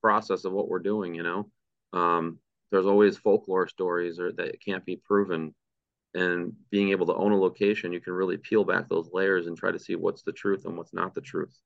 [0.00, 1.14] process of what we're doing.
[1.14, 1.50] You know,
[1.92, 2.38] um,
[2.70, 5.54] there's always folklore stories or that can't be proven,
[6.14, 9.56] and being able to own a location, you can really peel back those layers and
[9.56, 11.56] try to see what's the truth and what's not the truth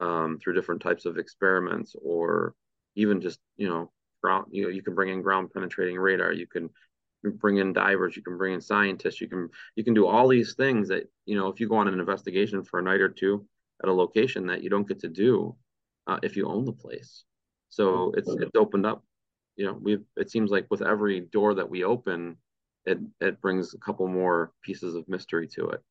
[0.00, 2.54] um, through different types of experiments or
[2.96, 3.90] even just you know
[4.22, 6.70] ground you know you can bring in ground penetrating radar you can
[7.24, 10.54] bring in divers you can bring in scientists you can you can do all these
[10.54, 13.44] things that you know if you go on an investigation for a night or two
[13.82, 15.54] at a location that you don't get to do
[16.06, 17.24] uh, if you own the place
[17.74, 19.02] so it's it's opened up
[19.56, 22.36] you know we've it seems like with every door that we open
[22.84, 25.82] it it brings a couple more pieces of mystery to it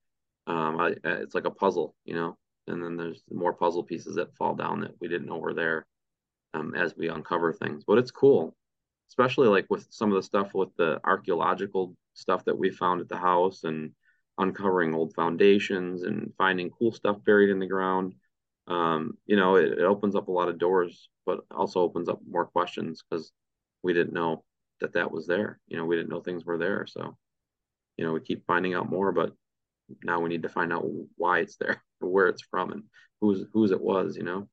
[0.48, 4.36] um I, it's like a puzzle you know and then there's more puzzle pieces that
[4.36, 5.86] fall down that we didn't know were there
[6.54, 7.84] um, as we uncover things.
[7.86, 8.56] But it's cool,
[9.10, 13.10] especially like with some of the stuff with the archaeological stuff that we found at
[13.10, 13.92] the house and
[14.38, 18.14] uncovering old foundations and finding cool stuff buried in the ground.
[18.68, 22.20] Um, you know, it, it opens up a lot of doors, but also opens up
[22.30, 23.32] more questions because
[23.84, 24.44] we didn't know
[24.82, 25.60] that that was there.
[25.68, 26.86] You know, we didn't know things were there.
[26.88, 27.18] So,
[27.98, 29.34] you know, we keep finding out more, but
[30.04, 30.86] now we need to find out
[31.18, 32.84] why it's there, where it's from, and
[33.22, 34.18] who's whose it was.
[34.18, 34.48] You know.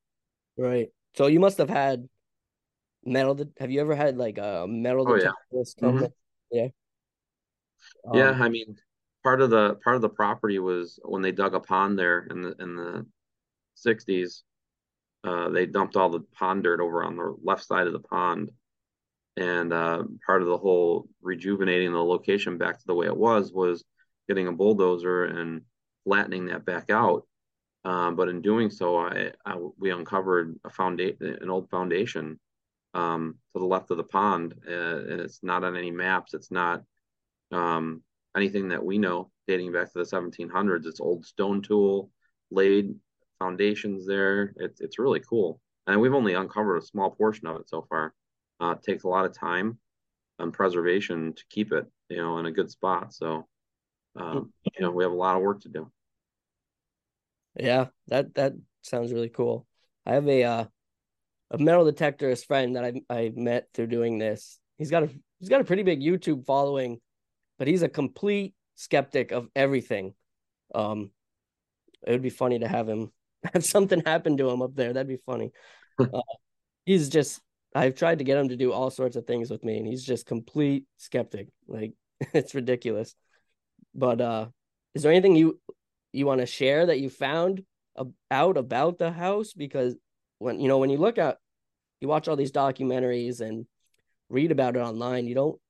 [0.57, 0.89] Right.
[1.17, 2.09] So you must have had
[3.05, 3.35] metal.
[3.35, 5.33] De- have you ever had like a metal Oh yeah.
[5.81, 6.13] hmm in?
[6.51, 6.69] Yeah.
[8.13, 8.77] Yeah, Um, I mean,
[9.23, 12.43] part of the part of the property was when they dug a pond there in
[12.43, 13.07] the in the
[13.85, 14.43] 60s,
[15.25, 18.51] uh, they dumped all the pond dirt over on the left side of the pond.
[19.37, 23.53] And uh, part of the whole rejuvenating the location back to the way it was
[23.53, 23.85] was
[24.29, 25.63] getting a bulldozer and
[26.05, 27.27] flattening that back out.
[27.85, 32.39] Um, but in doing so, I, I we uncovered a foundation, an old foundation
[32.93, 36.35] um, to the left of the pond, uh, and it's not on any maps.
[36.35, 36.83] It's not
[37.53, 38.03] um,
[38.37, 40.87] anything that we know dating back to the 1700s.
[40.87, 42.11] It's old stone tool
[42.51, 42.95] laid
[43.41, 44.55] foundations there.
[44.59, 48.15] It's it's really cool, and we've only uncovered a small portion of it so far.
[48.61, 49.81] Uh, it takes a lot of time
[50.41, 53.15] and preservation to keep it, you know, in a good spot.
[53.15, 53.49] So,
[54.17, 55.93] um, you know, we have a lot of work to do.
[57.59, 59.67] yeah, that that sounds really cool.
[60.07, 60.65] I have a uh
[61.53, 64.61] a metal detectorist friend that I I met through doing this.
[64.79, 65.11] He's got a
[65.41, 67.01] he's got a pretty big YouTube following,
[67.59, 70.15] but he's a complete skeptic of everything.
[70.75, 71.11] Um,
[72.07, 73.13] it would be funny to have him
[73.55, 74.93] have something happen to him up there.
[74.93, 75.53] That'd be funny.
[76.01, 76.23] Uh,
[76.87, 77.43] he's just
[77.75, 80.03] I've tried to get him to do all sorts of things with me, and he's
[80.03, 81.49] just complete skeptic.
[81.69, 81.93] Like
[82.33, 83.15] it's ridiculous.
[83.95, 84.47] But uh,
[84.95, 85.61] is there anything you
[86.13, 87.65] you want to share that you found
[88.31, 89.53] out about the house?
[89.53, 89.95] Because
[90.39, 91.37] when you know when you look at
[92.01, 93.67] you watch all these documentaries and
[94.29, 95.61] read about it online, you don't.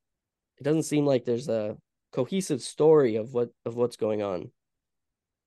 [0.59, 1.77] It doesn't seem like there's a
[2.13, 4.51] cohesive story of what of what's going on.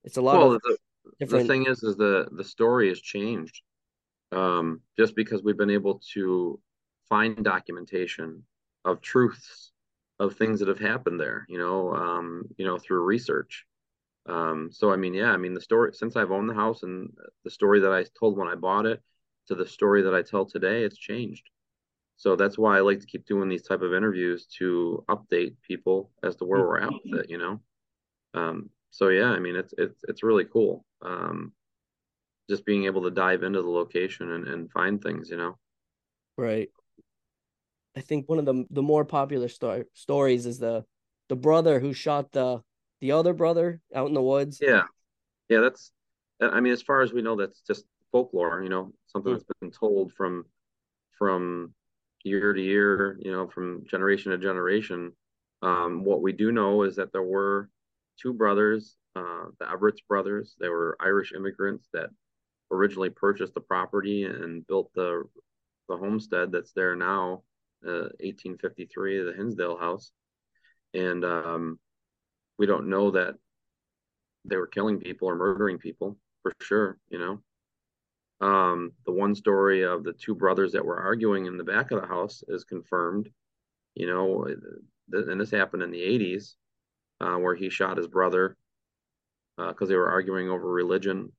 [0.03, 0.77] It's a lot well, of the,
[1.19, 1.47] different.
[1.47, 3.61] the thing is, is the the story has changed.
[4.31, 6.59] Um, just because we've been able to
[7.07, 8.43] find documentation
[8.83, 9.71] of truths
[10.19, 13.65] of things that have happened there, you know, um, you know, through research.
[14.27, 17.11] Um, so I mean, yeah, I mean the story since I've owned the house and
[17.43, 19.01] the story that I told when I bought it
[19.47, 21.49] to the story that I tell today, it's changed.
[22.15, 26.11] So that's why I like to keep doing these type of interviews to update people
[26.23, 27.59] as to where we're at with it, you know.
[28.33, 30.85] Um, so yeah, I mean it's it's it's really cool.
[31.01, 31.51] Um,
[32.47, 35.57] just being able to dive into the location and, and find things, you know.
[36.37, 36.69] Right.
[37.97, 40.85] I think one of the the more popular sto- stories is the
[41.27, 42.61] the brother who shot the
[43.01, 44.59] the other brother out in the woods.
[44.61, 44.83] Yeah,
[45.49, 45.91] yeah, that's.
[46.39, 48.61] I mean, as far as we know, that's just folklore.
[48.61, 49.35] You know, something mm.
[49.35, 50.45] that's been told from
[51.17, 51.73] from
[52.23, 53.17] year to year.
[53.19, 55.13] You know, from generation to generation.
[55.63, 57.69] Um, what we do know is that there were
[58.21, 60.55] two brothers, uh, the Everett's brothers.
[60.59, 62.09] They were Irish immigrants that
[62.71, 65.23] originally purchased the property and built the
[65.89, 67.43] the homestead that's there now,
[67.85, 70.11] uh, 1853, the Hinsdale House.
[70.93, 71.79] And um,
[72.57, 73.35] we don't know that
[74.45, 77.39] they were killing people or murdering people for sure, you know.
[78.45, 82.01] Um, the one story of the two brothers that were arguing in the back of
[82.01, 83.29] the house is confirmed,
[83.95, 84.45] you know,
[85.09, 86.55] and this happened in the 80s,
[87.23, 88.57] uh, where he shot his brother
[89.57, 91.31] because uh, they were arguing over religion.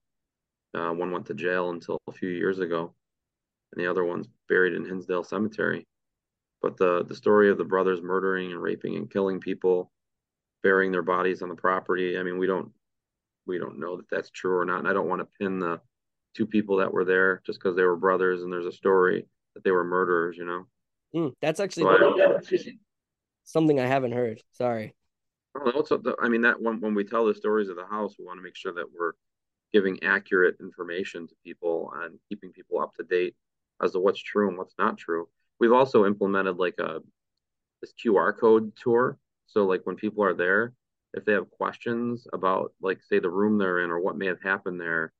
[0.74, 2.95] Uh, one went to jail until a few years ago,
[3.72, 5.87] and the other one's buried in Hinsdale Cemetery.
[6.62, 9.93] But the the story of the brothers murdering and raping and killing people
[10.62, 12.18] burying their bodies on the property.
[12.18, 12.72] I mean, we don't
[13.47, 14.78] we don't know that that's true or not.
[14.78, 15.80] And I don't want to pin the
[16.35, 19.62] two people that were there just because they were brothers and there's a story that
[19.62, 20.37] they were murderers.
[20.39, 20.66] You know,
[21.14, 22.70] mm, that's actually so I,
[23.45, 24.41] something I haven't heard.
[24.53, 24.95] Sorry.
[25.55, 28.38] Also, I mean that when when we tell the stories of the house, we want
[28.38, 29.12] to make sure that we're
[29.72, 33.34] giving accurate information to people and keeping people up to date
[33.82, 35.28] as to what's true and what's not true.
[35.61, 37.00] We've also implemented like a
[37.80, 40.72] this QR code tour so like when people are there,
[41.14, 44.42] if they have questions about like say the room they're in or what may have
[44.42, 45.12] happened there,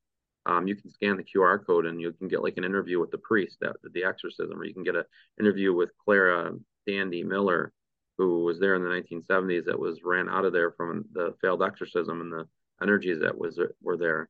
[0.47, 3.11] um, you can scan the QR code and you can get like an interview with
[3.11, 5.05] the priest that the exorcism, or you can get an
[5.39, 6.53] interview with Clara
[6.87, 7.73] Dandy Miller,
[8.17, 11.63] who was there in the 1970s that was ran out of there from the failed
[11.63, 12.47] exorcism and the
[12.83, 14.29] energies that was were there.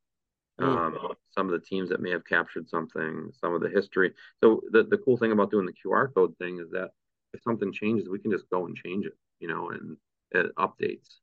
[0.61, 0.65] Mm.
[0.65, 4.13] Um, some of the teams that may have captured something, some of the history.
[4.43, 6.91] So the, the cool thing about doing the QR code thing is that
[7.33, 9.15] if something changes, we can just go and change it
[9.45, 9.97] you know, and
[10.31, 11.17] it updates.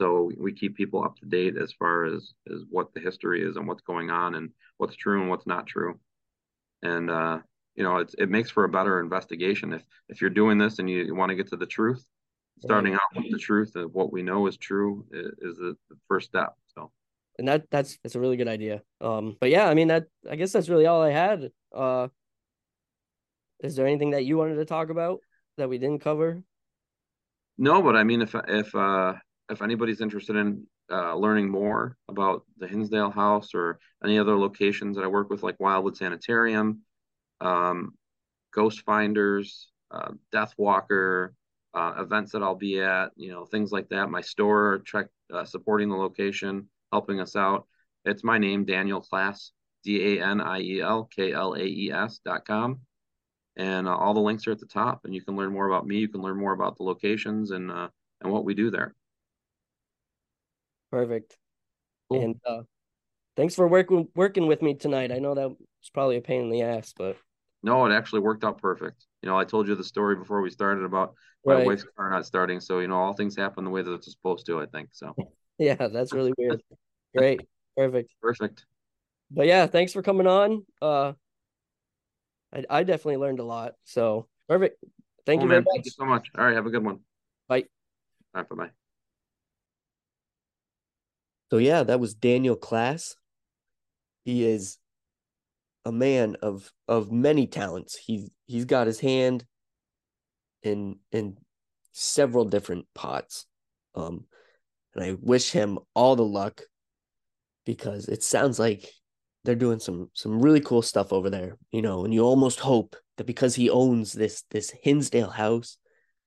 [0.00, 3.56] So we keep people up to date as far as as what the history is
[3.56, 5.98] and what's going on and what's true and what's not true.
[6.82, 7.38] And uh,
[7.74, 10.88] you know, it's it makes for a better investigation if if you're doing this and
[10.88, 12.04] you, you want to get to the truth.
[12.60, 15.96] Starting out with the truth of what we know is true is, is the, the
[16.08, 16.54] first step.
[16.74, 16.90] So
[17.38, 18.82] and that that's that's a really good idea.
[19.00, 21.50] Um, but yeah, I mean that I guess that's really all I had.
[21.74, 22.08] Uh,
[23.62, 25.20] is there anything that you wanted to talk about
[25.56, 26.42] that we didn't cover?
[27.58, 29.14] No, but I mean, if if uh,
[29.50, 34.96] if anybody's interested in uh, learning more about the Hinsdale House or any other locations
[34.96, 36.82] that I work with, like Wildwood Sanitarium,
[37.40, 37.94] um,
[38.52, 41.34] Ghost Finders, uh, Death Walker,
[41.74, 44.10] uh, events that I'll be at, you know, things like that.
[44.10, 47.66] My store, check uh, supporting the location, helping us out.
[48.04, 49.50] It's my name, Daniel Klaes,
[49.82, 52.80] D A N I E L K L A E S dot com
[53.56, 55.86] and uh, all the links are at the top and you can learn more about
[55.86, 57.88] me you can learn more about the locations and uh,
[58.20, 58.94] and what we do there
[60.90, 61.36] perfect
[62.10, 62.22] cool.
[62.22, 62.62] and uh,
[63.36, 65.54] thanks for working working with me tonight i know that
[65.84, 67.16] was probably a pain in the ass but
[67.62, 70.50] no it actually worked out perfect you know i told you the story before we
[70.50, 71.14] started about
[71.44, 71.66] my right.
[71.66, 74.46] wife's car not starting so you know all things happen the way that it's supposed
[74.46, 75.14] to i think so
[75.58, 76.60] yeah that's really weird
[77.14, 77.40] great
[77.76, 78.64] perfect perfect
[79.30, 81.12] but yeah thanks for coming on uh
[82.54, 83.74] I, I definitely learned a lot.
[83.84, 84.82] So perfect.
[85.26, 85.68] Thank you very much.
[85.74, 86.28] Thank you so much.
[86.38, 86.54] All right.
[86.54, 87.00] Have a good one.
[87.48, 87.64] Bye.
[88.34, 88.48] All right.
[88.48, 88.70] Bye bye.
[91.50, 93.16] So yeah, that was Daniel Klaes.
[94.24, 94.78] He is
[95.84, 97.96] a man of of many talents.
[97.96, 99.44] He's he's got his hand
[100.62, 101.36] in in
[101.92, 103.46] several different pots.
[103.94, 104.24] Um
[104.94, 106.62] and I wish him all the luck
[107.66, 108.90] because it sounds like
[109.44, 112.96] they're doing some some really cool stuff over there, you know, and you almost hope
[113.16, 115.76] that because he owns this this Hinsdale house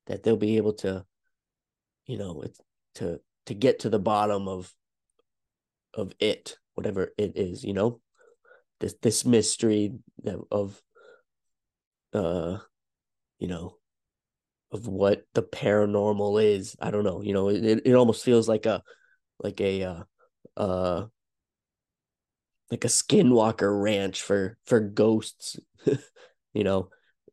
[0.05, 1.05] that they'll be able to
[2.08, 2.43] you know,
[2.95, 4.74] to to get to the bottom of
[5.93, 7.99] of it, whatever it is, you know.
[8.80, 9.93] This this mystery
[10.51, 10.82] of
[12.13, 12.57] uh
[13.39, 13.78] you know
[14.71, 16.75] of what the paranormal is.
[16.82, 17.21] I don't know.
[17.21, 18.84] You know, it it almost feels like a
[19.39, 20.03] like a uh
[20.55, 21.05] uh
[22.69, 25.57] like a skinwalker ranch for for ghosts.
[26.53, 26.89] you know,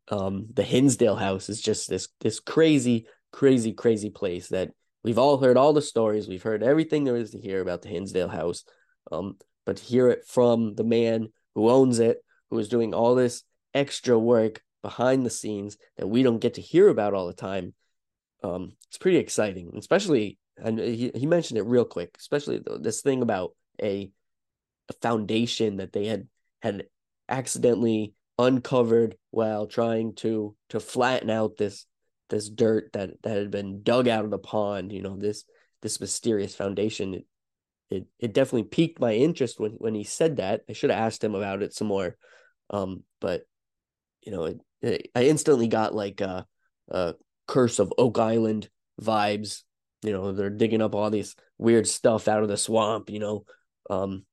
[0.08, 4.70] um the Hinsdale house is just this this crazy crazy crazy place that
[5.02, 7.88] we've all heard all the stories, we've heard everything there is to hear about the
[7.88, 8.64] Hinsdale house.
[9.10, 9.36] Um
[9.66, 12.18] but to hear it from the man who owns it,
[12.50, 13.42] who is doing all this
[13.72, 17.74] extra work behind the scenes that we don't get to hear about all the time.
[18.42, 23.22] Um, it's pretty exciting, especially and he, he mentioned it real quick, especially this thing
[23.22, 24.10] about a,
[24.88, 26.28] a foundation that they had
[26.62, 26.84] had
[27.28, 31.86] accidentally uncovered while trying to to flatten out this
[32.30, 35.44] this dirt that that had been dug out of the pond you know this
[35.82, 37.26] this mysterious foundation it
[37.90, 40.62] it, it definitely piqued my interest when when he said that.
[40.68, 42.16] I should have asked him about it some more
[42.70, 43.42] um but
[44.22, 46.46] you know it, it, i instantly got like a,
[46.88, 47.14] a
[47.46, 48.68] curse of oak island
[49.00, 49.62] vibes
[50.02, 53.44] you know they're digging up all these weird stuff out of the swamp you know
[53.90, 54.24] um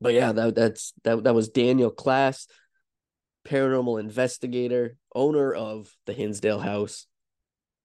[0.00, 2.46] but yeah that that's that that was daniel klaes
[3.46, 7.06] paranormal investigator owner of the hinsdale house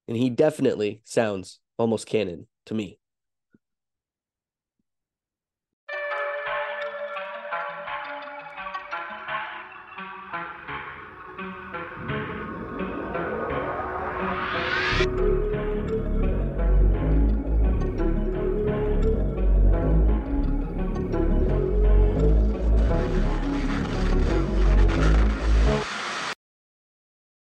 [0.08, 3.00] and he definitely sounds almost canon to me